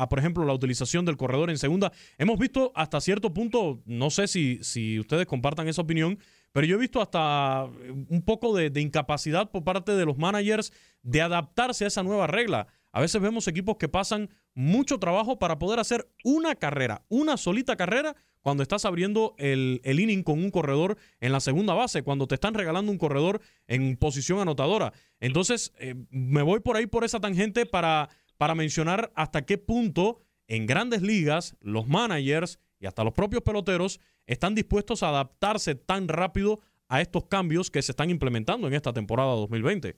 [0.08, 1.92] por ejemplo, la utilización del corredor en segunda.
[2.18, 6.18] Hemos visto hasta cierto punto, no sé si, si ustedes compartan esa opinión,
[6.52, 11.22] pero yo he visto hasta un poco de, incapacidad por parte de los managers de
[11.22, 12.66] adaptarse a esa nueva regla.
[12.92, 17.76] A veces vemos equipos que pasan mucho trabajo para poder hacer una carrera, una solita
[17.76, 22.34] carrera, cuando estás abriendo el, inning con un corredor en la segunda base, cuando te
[22.36, 24.92] están regalando un corredor en posición anotadora.
[25.20, 28.08] Entonces, eh, me voy por ahí por esa tangente para,
[28.38, 34.00] para mencionar hasta qué punto en grandes ligas los managers y hasta los propios peloteros
[34.26, 38.92] están dispuestos a adaptarse tan rápido a estos cambios que se están implementando en esta
[38.92, 39.96] temporada 2020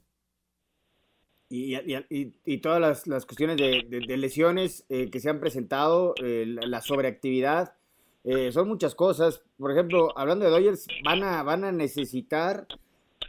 [1.52, 7.74] y, todas las, cuestiones de, lesiones eh, que se han presentado, eh, la, sobreactividad,
[8.24, 9.42] eh, son muchas cosas.
[9.58, 12.66] Por ejemplo, hablando de Dodgers, van a, van a necesitar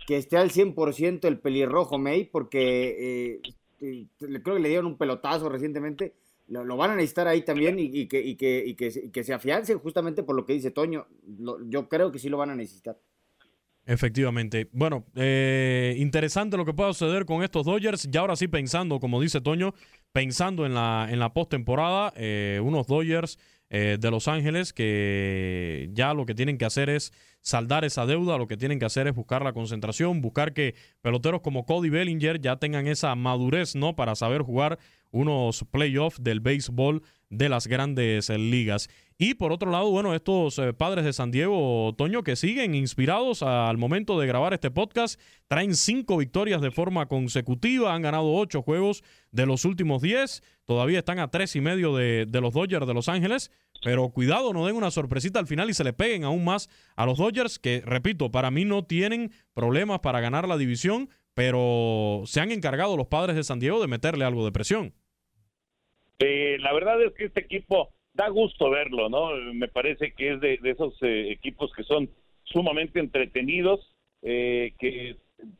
[0.07, 3.41] que esté al 100% el pelirrojo May, porque
[3.79, 6.13] creo que le dieron un pelotazo recientemente.
[6.47, 10.45] Lo, van a necesitar ahí también y, que, que, que, se afiancen justamente por lo
[10.45, 11.07] que dice Toño.
[11.67, 12.97] yo creo que sí lo van a necesitar.
[13.85, 14.69] Efectivamente.
[14.71, 18.07] Bueno, eh, interesante lo que pueda suceder con estos Dodgers.
[18.09, 19.73] Ya ahora sí pensando, como dice Toño,
[20.11, 23.37] pensando en la, en la postemporada, eh, unos Dodgers
[23.75, 28.37] eh, de Los Ángeles que ya lo que tienen que hacer es saldar esa deuda,
[28.37, 32.39] lo que tienen que hacer es buscar la concentración, buscar que peloteros como Cody Bellinger
[32.39, 33.95] ya tengan esa madurez, ¿no?
[33.95, 34.77] Para saber jugar
[35.09, 37.01] unos playoffs del béisbol
[37.37, 38.89] de las grandes ligas.
[39.17, 43.43] Y por otro lado, bueno, estos eh, padres de San Diego, Toño, que siguen inspirados
[43.43, 48.63] al momento de grabar este podcast, traen cinco victorias de forma consecutiva, han ganado ocho
[48.63, 52.87] juegos de los últimos diez, todavía están a tres y medio de, de los Dodgers
[52.87, 53.51] de Los Ángeles,
[53.83, 57.05] pero cuidado, no den una sorpresita al final y se le peguen aún más a
[57.05, 62.39] los Dodgers, que repito, para mí no tienen problemas para ganar la división, pero se
[62.39, 64.93] han encargado los padres de San Diego de meterle algo de presión.
[66.19, 69.31] Eh, la verdad es que este equipo da gusto verlo, ¿no?
[69.53, 72.09] Me parece que es de, esos eh, equipos que son
[72.43, 75.17] sumamente entretenidos, eh, que,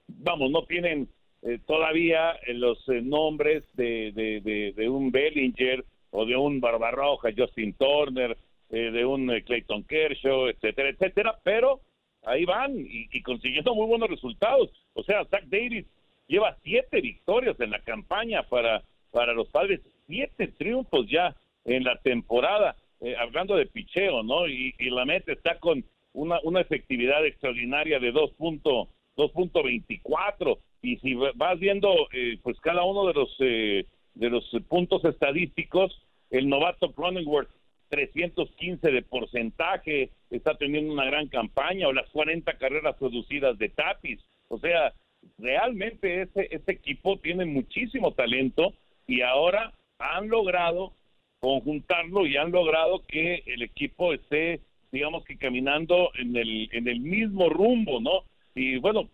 [0.08, 1.10] vamos, no tienen
[1.42, 8.38] eh, todavía los nombres de, de, un Bellinger o de un Barbarroja, Justin Turner,
[8.70, 11.82] de un Clayton Kershaw, etcétera, etcétera, pero
[12.24, 14.72] ahí van y, y, consiguiendo muy buenos resultados.
[14.94, 15.86] O sea, Zach Davis
[16.28, 21.36] lleva siete victorias en la campaña para, para los padres, siete triunfos ya
[21.66, 24.48] en la temporada, eh, hablando de picheo, ¿no?
[24.48, 32.10] Y, la meta está con una, una efectividad extraordinaria de 2.24 y si vas viendo
[32.12, 33.86] eh, pues cada uno de los eh,
[34.16, 37.50] de los puntos estadísticos, el novato Cronenworth
[37.90, 44.20] 315 de porcentaje, está teniendo una gran campaña, o las 40 carreras producidas de Tapis.
[44.50, 44.94] O sea,
[45.38, 48.74] realmente ese, ese equipo tiene muchísimo talento
[49.08, 50.94] y ahora han logrado
[51.40, 54.62] conjuntarlo y han logrado que el equipo esté,
[54.92, 58.24] digamos que caminando en el, en el mismo rumbo, ¿no?
[58.56, 59.10] Y bueno,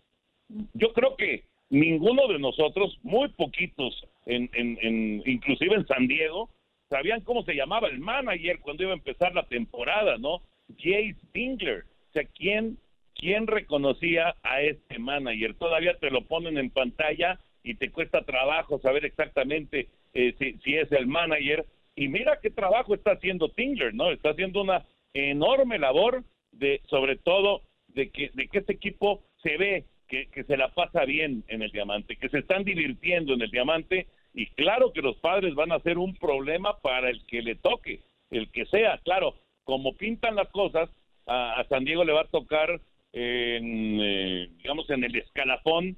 [0.74, 6.50] yo creo que ninguno de nosotros, muy poquitos, en, en, inclusive en San Diego,
[6.90, 10.42] sabían cómo se llamaba el manager cuando iba a empezar la temporada, ¿no?
[10.78, 11.86] Jay Stingler.
[12.10, 12.78] O sea, ¿quién,
[13.16, 15.56] ¿quién reconocía a este manager?
[15.56, 20.76] Todavía te lo ponen en pantalla y te cuesta trabajo saber exactamente eh, si, si
[20.76, 21.66] es el manager.
[21.96, 24.12] Y mira qué trabajo está haciendo Tingler, ¿no?
[24.12, 29.58] Está haciendo una enorme labor de, sobre todo, de que, de que este equipo se
[29.58, 33.42] ve que, que se la pasa bien en el diamante, que se están divirtiendo en
[33.42, 34.08] el diamante.
[34.34, 38.02] Y claro que los padres van a ser un problema para el que le toque,
[38.30, 40.90] el que sea, claro, como pintan las cosas,
[41.26, 42.82] a, San Diego le va a tocar
[43.14, 45.98] eh, digamos, en el escalafón,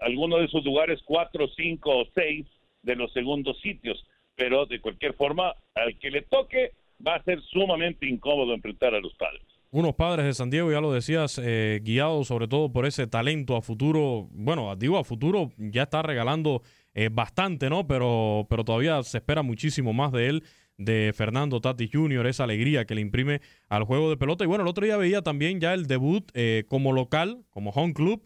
[0.00, 2.46] alguno de esos lugares, cuatro, cinco o seis
[2.82, 4.04] de los segundos sitios
[4.40, 6.72] pero de cualquier forma, al que le toque,
[7.06, 9.42] va a ser sumamente incómodo enfrentar a los padres.
[9.70, 13.54] Unos padres de San Diego, ya lo decías, eh, guiados sobre todo por ese talento
[13.54, 14.28] a futuro.
[14.32, 16.62] Bueno, digo a futuro, ya está regalando
[16.94, 17.86] eh, bastante, ¿no?
[17.86, 20.42] Pero, pero todavía se espera muchísimo más de él,
[20.78, 24.44] de Fernando Tati Jr., esa alegría que le imprime al juego de pelota.
[24.44, 27.92] Y bueno, el otro día veía también ya el debut eh, como local, como home
[27.92, 28.24] club,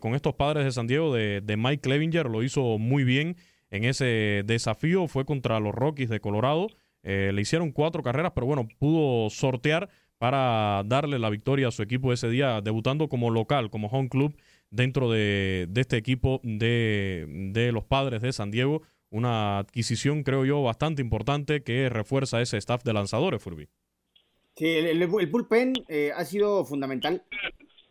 [0.00, 3.36] con estos padres de San Diego, de, de Mike Clevinger, lo hizo muy bien
[3.70, 5.08] en ese desafío.
[5.08, 6.68] Fue contra los Rockies de Colorado.
[7.02, 11.82] Eh, le hicieron cuatro carreras, pero bueno, pudo sortear para darle la victoria a su
[11.82, 14.36] equipo ese día, debutando como local, como home club
[14.70, 18.82] dentro de, este equipo de, los padres de San Diego.
[19.08, 23.68] Una adquisición, creo yo, bastante importante que refuerza ese staff de lanzadores, Furby.
[24.56, 27.24] Sí, el, bullpen eh, ha sido fundamental.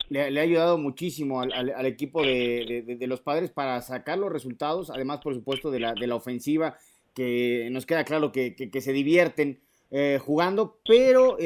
[0.09, 5.35] Le, ha ayudado muchísimo al, equipo de, los padres para sacar los resultados, además, por
[5.35, 6.77] supuesto, de la, de la ofensiva,
[7.13, 9.59] que nos queda claro que, se divierten
[9.91, 11.37] eh, jugando, pero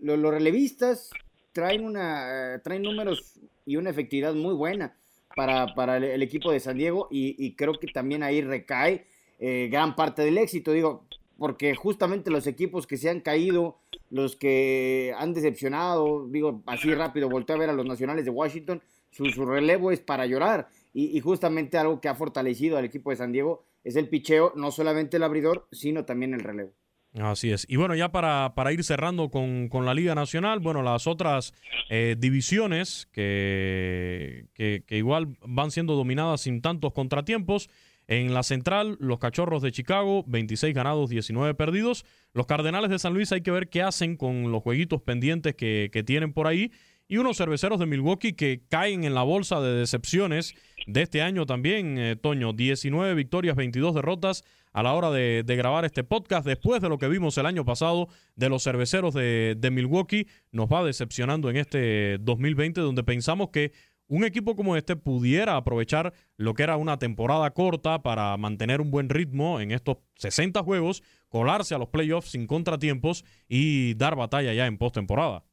[0.00, 1.10] los relevistas
[1.52, 3.34] traen, una, traen números
[3.66, 4.96] y una efectividad muy buena
[5.36, 9.06] para, el, equipo de San Diego y, creo que también ahí recae
[9.38, 10.72] eh, gran parte del éxito.
[10.72, 11.06] Digo,
[11.38, 13.78] porque justamente los equipos que se han caído,
[14.10, 18.82] los que han decepcionado, digo, así rápido, volteé a ver a los nacionales de Washington,
[19.10, 20.68] su, relevo es para llorar.
[20.92, 24.72] Y, justamente algo que ha fortalecido al equipo de San Diego es el picheo, no
[24.72, 26.72] solamente el abridor, sino también el relevo.
[27.14, 27.64] Así es.
[27.68, 31.54] Y bueno, ya para, para ir cerrando con, la Liga Nacional, bueno, las otras
[31.88, 37.70] eh, divisiones que, que, igual van siendo dominadas sin tantos contratiempos.
[38.08, 42.06] En la central, los Cachorros de Chicago, 26 ganados, 19 perdidos.
[42.32, 46.02] Los Cardenales de San Luis hay que ver qué hacen con los jueguitos pendientes que,
[46.06, 46.72] tienen por ahí.
[47.06, 50.54] Y unos cerveceros de Milwaukee que caen en la bolsa de decepciones
[50.86, 52.54] de este año también, eh, Toño.
[52.54, 54.42] 19 victorias, 22 derrotas
[54.72, 56.46] a la hora de, grabar este podcast.
[56.46, 60.68] Después de lo que vimos el año pasado de los cerveceros de, de Milwaukee, nos
[60.68, 63.72] va decepcionando en este 2020, donde pensamos que
[64.08, 68.90] un equipo como este pudiera aprovechar lo que era una temporada corta para mantener un
[68.90, 74.52] buen ritmo en estos 60 juegos, colarse a los playoffs sin contratiempos y dar batalla
[74.54, 75.44] ya en postemporada.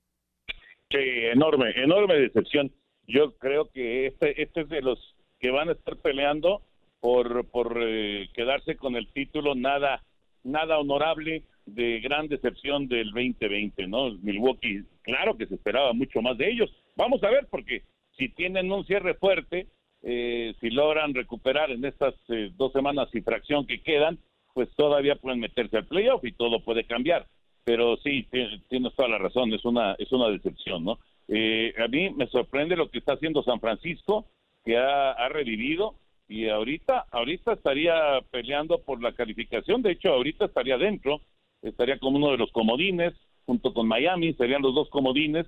[0.89, 0.99] Sí,
[1.33, 2.71] enorme, enorme decepción.
[3.07, 6.61] Yo creo que este, este es de los que van a estar peleando
[7.01, 10.03] por, eh, quedarse con el título nada,
[10.43, 14.11] nada honorable de gran decepción del 2020, ¿no?
[14.21, 16.73] Milwaukee, claro que se esperaba mucho más de ellos.
[16.95, 17.83] Vamos a ver, porque
[18.17, 19.67] si tienen un cierre fuerte,
[20.03, 24.19] eh, si logran recuperar en estas eh, dos semanas y fracción que quedan,
[24.53, 27.27] pues todavía pueden meterse al playoff y todo puede cambiar.
[27.63, 28.27] Pero sí,
[28.69, 30.99] tienes toda la razón, es una, es una decepción, ¿no?
[31.27, 34.27] Eh, a mí me sorprende lo que está haciendo San Francisco,
[34.63, 35.95] que ha, ha revivido
[36.27, 41.21] y ahorita, ahorita estaría peleando por la calificación, de hecho ahorita estaría dentro,
[41.61, 43.13] estaría como uno de los comodines,
[43.45, 45.45] junto con Miami, serían los dos comodines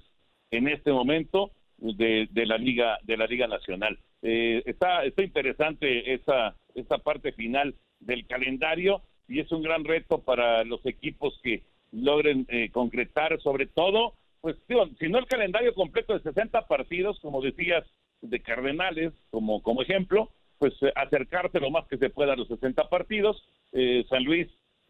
[0.51, 3.97] en este momento, de, la liga de la liga nacional.
[4.21, 10.19] Eh, está está interesante esa esta parte final del calendario y es un gran reto
[10.19, 14.55] para los equipos que logren eh, concretar sobre todo pues
[14.99, 17.85] si no el calendario completo de 60 partidos como decías
[18.21, 22.47] de Cardenales como como ejemplo pues eh, acercarse lo más que se pueda a los
[22.47, 23.43] 60 partidos
[24.09, 24.47] San Luis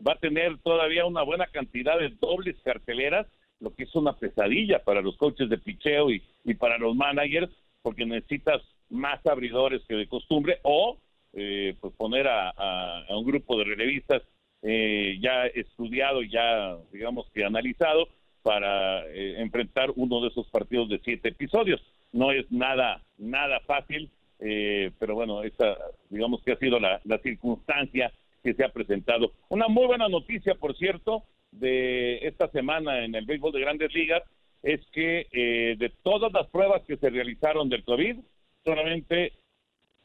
[0.07, 3.27] va a tener todavía una buena cantidad de dobles carteleras
[3.59, 6.21] lo que es una pesadilla para los coaches de picheo y,
[6.55, 7.51] para los managers,
[7.81, 10.97] porque necesitas más abridores que de costumbre, o
[11.33, 14.21] eh, pues poner a, un grupo de relevistas
[14.61, 18.09] eh, ya estudiado, ya digamos que analizado,
[18.43, 21.81] para eh, enfrentar uno de esos partidos de siete episodios.
[22.13, 25.77] No es nada, nada fácil, pero bueno, esa
[26.09, 29.33] digamos que ha sido la circunstancia que se ha presentado.
[29.49, 34.23] Una muy buena noticia, por cierto, de esta semana en el béisbol de grandes ligas
[34.63, 38.17] es que eh, de todas las pruebas que se realizaron del COVID,
[38.65, 39.33] solamente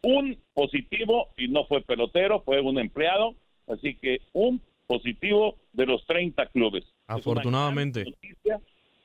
[0.02, 3.34] un positivo, y no fue pelotero, fue un empleado,
[3.68, 6.84] así que un positivo de los 30 clubes.
[7.06, 8.04] Afortunadamente.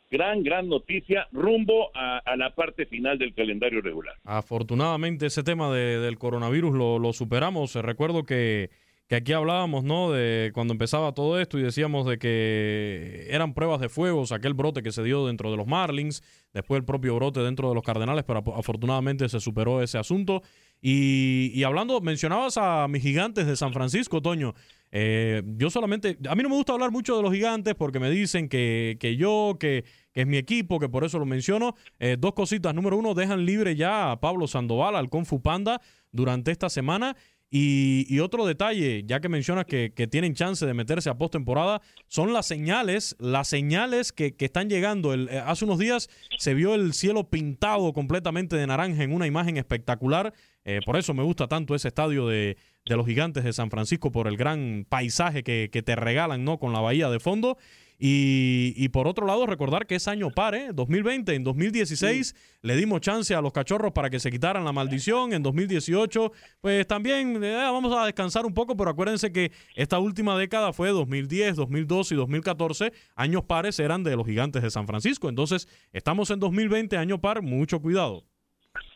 [0.09, 4.15] Gran, gran, noticia rumbo a, la parte final del calendario regular.
[4.23, 7.75] Afortunadamente ese tema del coronavirus lo, lo superamos.
[7.75, 8.69] Recuerdo que
[9.07, 10.11] que aquí hablábamos, ¿no?
[10.11, 14.83] De cuando empezaba todo esto y decíamos de que eran pruebas de fuegos, aquel brote
[14.83, 16.21] que se dio dentro de los Marlins,
[16.53, 20.43] después el propio brote dentro de los Cardenales, pero afortunadamente se superó ese asunto.
[20.81, 24.53] Y, hablando, mencionabas a mis gigantes de San Francisco, Toño.
[24.91, 28.09] Eh, yo solamente, a mí no me gusta hablar mucho de los gigantes porque me
[28.09, 31.75] dicen que, que yo, que, que, es mi equipo, que por eso lo menciono.
[31.99, 32.75] Eh, dos cositas.
[32.75, 35.81] Número uno, dejan libre ya a Pablo Sandoval, al Kung Fu Panda,
[36.11, 37.15] durante esta semana.
[37.49, 42.45] Y, otro detalle, ya que mencionas que, tienen chance de meterse a postemporada, son las
[42.45, 45.13] señales, las señales que, están llegando.
[45.13, 49.27] El, eh, hace unos días se vio el cielo pintado completamente de naranja en una
[49.27, 50.33] imagen espectacular.
[50.65, 54.27] Eh, por eso me gusta tanto ese estadio de, los gigantes de San Francisco, por
[54.27, 56.59] el gran paisaje que, que te regalan, ¿no?
[56.59, 57.57] Con la bahía de fondo.
[57.99, 60.69] Y, por otro lado, recordar que es año par, ¿eh?
[60.71, 65.33] 2020, en 2016 le dimos chance a los cachorros para que se quitaran la maldición,
[65.33, 66.31] en 2018
[66.61, 70.89] pues también eh, vamos a descansar un poco, pero acuérdense que esta última década fue
[70.89, 76.29] 2010, 2012 y 2014, años pares eran de los gigantes de San Francisco, entonces estamos
[76.29, 78.23] en 2020, año par, mucho cuidado.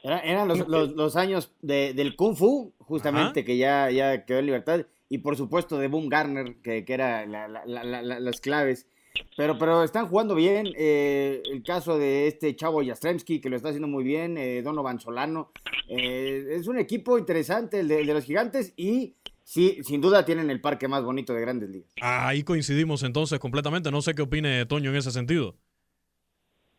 [0.03, 5.35] eran los, años del Kung Fu, justamente, que ya, ya quedó en libertad y por
[5.35, 8.87] supuesto de Boom Garner, que, que era las claves
[9.35, 10.69] Pero, pero están jugando bien.
[10.77, 15.01] Eh, el caso de este chavo Jastremski, que lo está haciendo muy bien, eh, Donovan
[15.01, 15.51] Solano.
[15.89, 20.61] Eh, es un equipo interesante el de, los gigantes y sí, sin duda tienen el
[20.61, 21.91] parque más bonito de grandes ligas.
[22.01, 23.91] ahí coincidimos entonces completamente.
[23.91, 25.57] No sé qué opine Toño en ese sentido.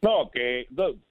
[0.00, 0.68] No, que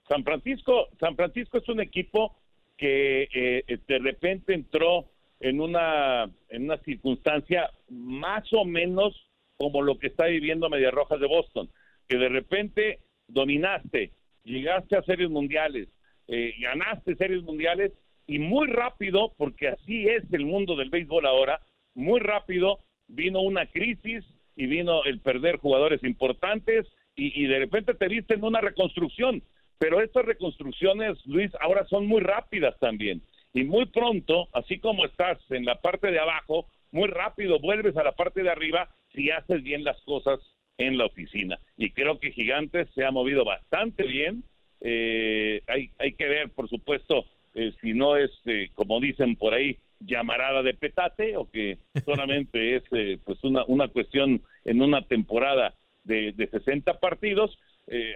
[0.10, 2.36] San Francisco, San Francisco es un equipo
[2.78, 5.11] que eh, de repente entró
[5.42, 9.14] en una en una circunstancia más o menos
[9.58, 11.70] como lo que está viviendo Medias Rojas de Boston,
[12.08, 14.12] que de repente dominaste,
[14.44, 15.88] llegaste a series mundiales,
[16.28, 17.92] eh, ganaste series mundiales
[18.26, 21.62] y muy rápido, porque así es el mundo del béisbol ahora,
[21.94, 24.24] muy rápido vino una crisis
[24.56, 29.44] y vino el perder jugadores importantes y, de repente te viste en una reconstrucción.
[29.78, 33.22] Pero estas reconstrucciones, Luis, ahora son muy rápidas también.
[33.54, 38.04] Y muy pronto, así como estás en la parte de abajo, muy rápido vuelves a
[38.04, 40.40] la parte de arriba si haces bien las cosas
[40.78, 41.60] en la oficina.
[41.78, 44.44] Y creo que Gigantes se ha movido bastante bien.
[44.82, 49.54] Eh, hay, hay que ver, por supuesto, eh, si no es, eh, como dicen por
[49.54, 52.84] ahí, llamarada de petate o que solamente es
[53.24, 57.58] pues una, una cuestión en una temporada de, de 60 partidos,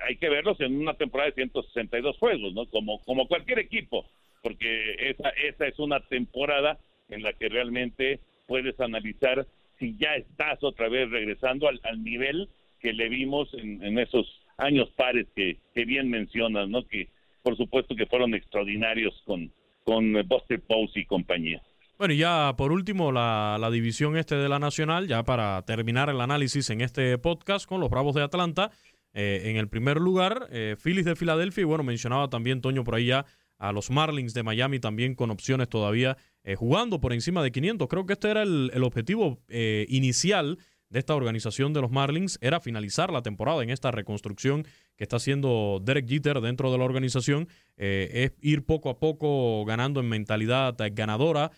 [0.08, 2.66] hay que verlos en una temporada de 162 juegos, ¿no?
[2.68, 4.06] Como, como cualquier equipo,
[4.46, 6.78] porque esa, esa es una temporada
[7.10, 9.48] en la que realmente puedes analizar
[9.80, 12.48] si ya estás otra vez regresando al, nivel
[12.80, 14.28] que le vimos en, esos
[14.58, 16.86] años pares que, bien mencionas, ¿no?
[16.88, 17.10] Que
[17.42, 19.52] por supuesto que fueron extraordinarios con,
[19.84, 21.64] con Buster Posey y compañía.
[21.98, 26.12] Bueno, y ya por último, la, la, división este de la Nacional, ya para terminar
[26.12, 28.70] el análisis en este podcast con los Bravos de Atlanta.
[29.16, 32.94] Eh, en el primer lugar, eh, Phillies de Filadelfia, y bueno, mencionaba también Toño por
[32.94, 33.26] ahí ya
[33.68, 37.88] a los Marlins de Miami también con opciones todavía eh, jugando por encima de 500.
[37.88, 40.60] Creo que este era el, objetivo eh, inicial
[40.90, 45.16] de esta organización de los Marlins, era finalizar la temporada en esta reconstrucción que está
[45.18, 50.08] haciendo Derek Jeter dentro de la organización, eh, es ir poco a poco ganando en
[50.08, 51.52] mentalidad ganadora,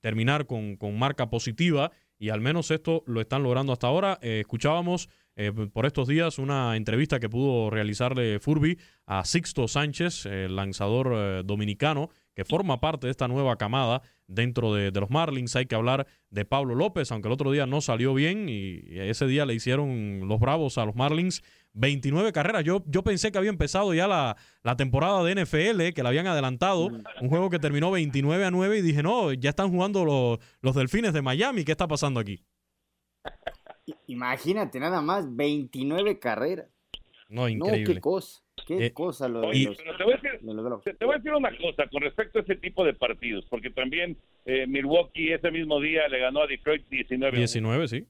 [0.00, 4.18] terminar con, con marca positiva y al menos esto lo están logrando hasta ahora.
[4.22, 10.54] escuchábamos eh, por estos días una entrevista que pudo realizarle Furby a Sixto Sánchez, el
[10.54, 15.56] lanzador eh, dominicano, que forma parte de esta nueva camada dentro de, los Marlins.
[15.56, 19.26] Hay que hablar de Pablo López, aunque el otro día no salió bien y ese
[19.26, 21.42] día le hicieron los Bravos a los Marlins
[21.74, 22.64] 29 carreras.
[22.64, 24.36] Yo, yo pensé que había empezado ya la,
[24.76, 26.86] temporada de NFL, que la habían adelantado,
[27.20, 31.12] un juego que terminó 29 a 9 y dije, no, ya están jugando los Delfines
[31.12, 32.44] de Miami, ¿qué está pasando aquí?
[34.06, 36.66] Imagínate, nada más 29 carreras.
[37.28, 37.80] No, increíble.
[37.80, 38.44] No, qué cosa.
[38.66, 42.42] Qué eh, cosa lo de los, te, voy a decir, una cosa con respecto a
[42.42, 44.16] ese tipo de partidos, porque también
[44.46, 47.36] eh, Milwaukee ese mismo día le ganó a Detroit 19.
[47.36, 48.06] 19, sí.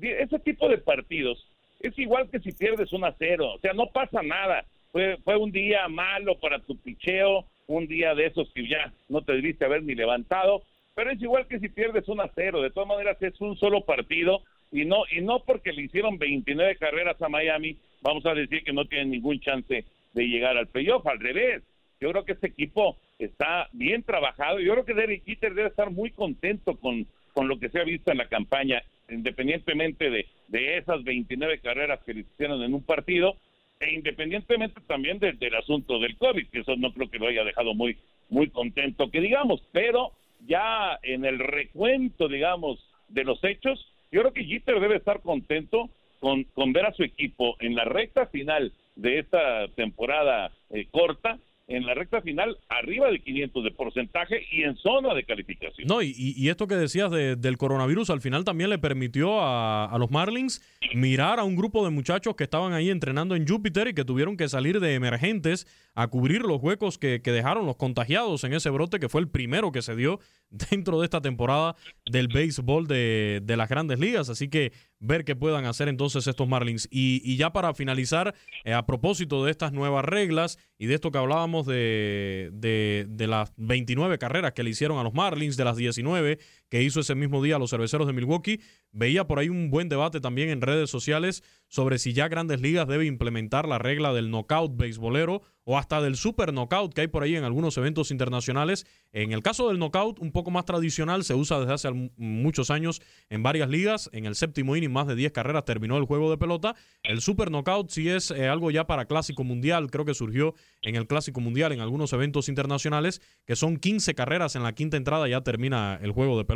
[0.00, 1.44] Ese, tipo de partidos
[1.80, 4.64] es igual que si pierdes un a 0, o sea, no pasa nada.
[4.92, 9.22] Fue, fue un día malo para tu picheo, un día de esos que ya no
[9.22, 10.62] te debiste haber ni levantado,
[10.96, 13.82] pero es igual que si pierdes un a 0, de todas maneras es un solo
[13.82, 14.40] partido
[14.72, 18.72] y no y no porque le hicieron 29 carreras a Miami, vamos a decir que
[18.72, 19.84] no tienen ningún chance
[20.14, 21.62] de llegar al playoff, al revés.
[22.00, 24.58] Yo creo que este equipo está bien trabajado.
[24.58, 27.84] Yo creo que Derek Jeter debe estar muy contento con, con lo que se ha
[27.84, 32.82] visto en la campaña, independientemente de, de esas 29 carreras que le hicieron en un
[32.82, 33.36] partido,
[33.80, 37.74] e independientemente también del asunto del COVID, que eso no creo que lo haya dejado
[37.74, 37.98] muy,
[38.30, 40.12] muy contento, que digamos, pero
[40.46, 42.78] ya en el recuento, digamos,
[43.08, 47.02] de los hechos, yo creo que Jeter debe estar contento con, con ver a su
[47.02, 53.10] equipo en la recta final de esta temporada eh, corta en la recta final arriba
[53.10, 55.88] de 500 de porcentaje y en zona de calificación.
[55.88, 60.62] No, y, esto que decías del coronavirus al final también le permitió a, los Marlins
[60.94, 64.36] mirar a un grupo de muchachos que estaban ahí entrenando en Júpiter y que tuvieron
[64.36, 65.66] que salir de emergentes
[65.96, 69.72] a cubrir los huecos que, dejaron los contagiados en ese brote que fue el primero
[69.72, 70.20] que se dio
[70.50, 71.74] dentro de esta temporada
[72.04, 74.28] del béisbol de, de las grandes ligas.
[74.28, 76.86] Así que ver qué puedan hacer entonces estos Marlins.
[76.90, 78.34] Y, ya para finalizar,
[78.64, 83.26] eh, a propósito de estas nuevas reglas y de esto que hablábamos de, de, de,
[83.26, 86.38] las 29 carreras que le hicieron a los Marlins, de las 19
[86.68, 88.60] que hizo ese mismo día los cerveceros de Milwaukee,
[88.92, 92.86] veía por ahí un buen debate también en redes sociales sobre si ya Grandes Ligas
[92.86, 97.24] debe implementar la regla del knockout beisbolero o hasta del super knockout que hay por
[97.24, 98.86] ahí en algunos eventos internacionales.
[99.12, 103.02] En el caso del knockout, un poco más tradicional, se usa desde hace muchos años
[103.30, 104.08] en varias ligas.
[104.12, 106.76] En el séptimo inning, más de 10 carreras terminó el juego de pelota.
[107.02, 110.94] El super knockout sí es eh, algo ya para Clásico Mundial, creo que surgió en
[110.94, 115.26] el Clásico Mundial en algunos eventos internacionales, que son 15 carreras en la quinta entrada,
[115.26, 116.55] ya termina el juego de pelota.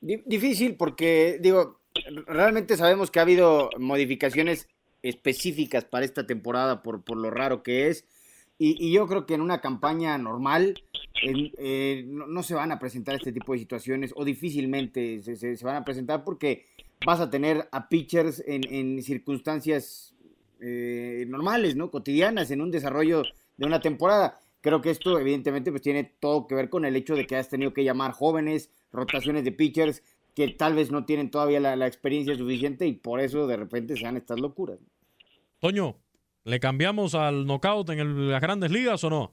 [0.00, 1.80] Difícil porque, digo,
[2.26, 4.68] realmente sabemos que ha habido modificaciones
[5.02, 8.04] específicas para esta temporada por, por lo raro que es.
[8.58, 10.82] Y, yo creo que en una campaña normal
[11.22, 15.84] eh, no, se van a presentar este tipo de situaciones o difícilmente se, van a
[15.84, 16.64] presentar porque
[17.04, 20.14] vas a tener a pitchers en, en circunstancias
[20.60, 21.90] eh, normales, ¿no?
[21.90, 23.24] Cotidianas, en un desarrollo
[23.58, 24.40] de una temporada.
[24.66, 27.48] Creo que esto evidentemente pues tiene todo que ver con el hecho de que has
[27.48, 30.02] tenido que llamar jóvenes, rotaciones de pitchers
[30.34, 34.02] que tal vez no tienen todavía la, experiencia suficiente y por eso de repente se
[34.02, 34.80] dan estas locuras.
[35.60, 35.98] Toño,
[36.42, 39.32] ¿le cambiamos al knockout en las grandes ligas o no?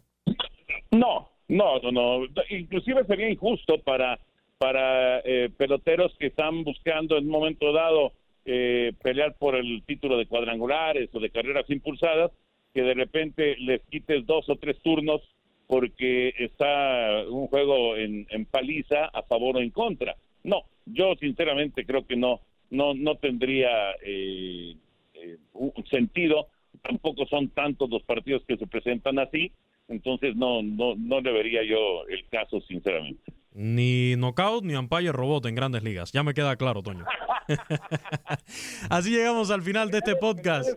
[0.91, 2.25] No, no, no, no.
[2.51, 4.19] Inclusive sería injusto para,
[4.59, 8.13] para eh, peloteros que están buscando en un momento dado
[8.45, 12.29] eh, pelear por el título de cuadrangulares o de carreras impulsadas,
[12.73, 15.21] que de repente les quites dos o tres turnos
[15.67, 20.15] porque está un juego en, paliza a favor o en contra.
[20.43, 24.75] No, yo sinceramente creo que no, no, no tendría eh,
[25.13, 26.47] eh, un sentido.
[26.81, 29.51] Tampoco son tantos los partidos que se presentan así,
[29.87, 33.31] entonces no, no, no le vería yo el caso sinceramente.
[33.53, 36.11] Ni knockout ni umpire robot en grandes ligas.
[36.11, 37.05] Ya me queda claro, Toño.
[38.89, 40.69] Así llegamos al final de este podcast.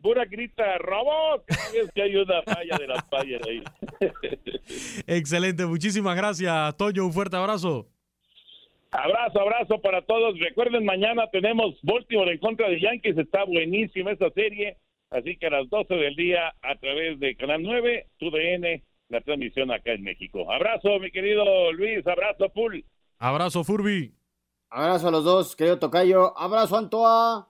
[0.00, 1.44] Pura, grita robot
[1.94, 3.62] que hay una falla de las fallas ahí.
[5.06, 7.04] Excelente, muchísimas gracias, Toño.
[7.04, 7.88] Un fuerte abrazo.
[8.90, 10.38] Abrazo, abrazo para todos.
[10.38, 13.18] Recuerden, mañana tenemos Baltimore en contra de Yankees.
[13.18, 14.76] Está buenísima esa serie.
[15.10, 19.70] Así que a las 12 del día, a través de Canal 9, TUDN, la transmisión
[19.72, 20.50] acá en México.
[20.50, 22.06] Abrazo, mi querido Luis.
[22.06, 22.84] Abrazo, Pul.
[23.18, 24.14] Abrazo, Furby.
[24.70, 26.38] Abrazo a los dos, querido Tocayo.
[26.38, 27.48] Abrazo, Antoa.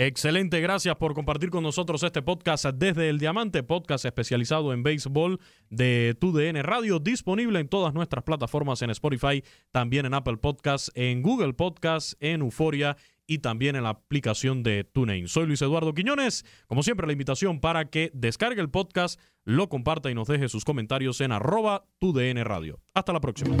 [0.00, 5.40] Excelente, gracias por compartir con nosotros este podcast desde el Diamante, podcast especializado en béisbol
[5.70, 9.42] de TUDN Radio, disponible en todas nuestras plataformas en Spotify,
[9.72, 12.96] también en Apple Podcasts, en Google Podcasts, en Euforia
[13.26, 15.26] y también en la aplicación de TuneIn.
[15.26, 16.44] Soy Luis Eduardo Quiñones.
[16.68, 20.64] Como siempre, la invitación para que descargue el podcast, lo comparta y nos deje sus
[20.64, 22.78] comentarios en arroba TUDN Radio.
[22.94, 23.56] Hasta la próxima.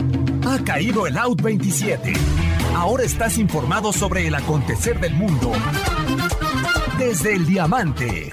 [0.46, 2.12] Ha caído el Out 27.
[2.74, 5.52] Ahora estás informado sobre el acontecer del mundo
[6.98, 8.32] desde el diamante.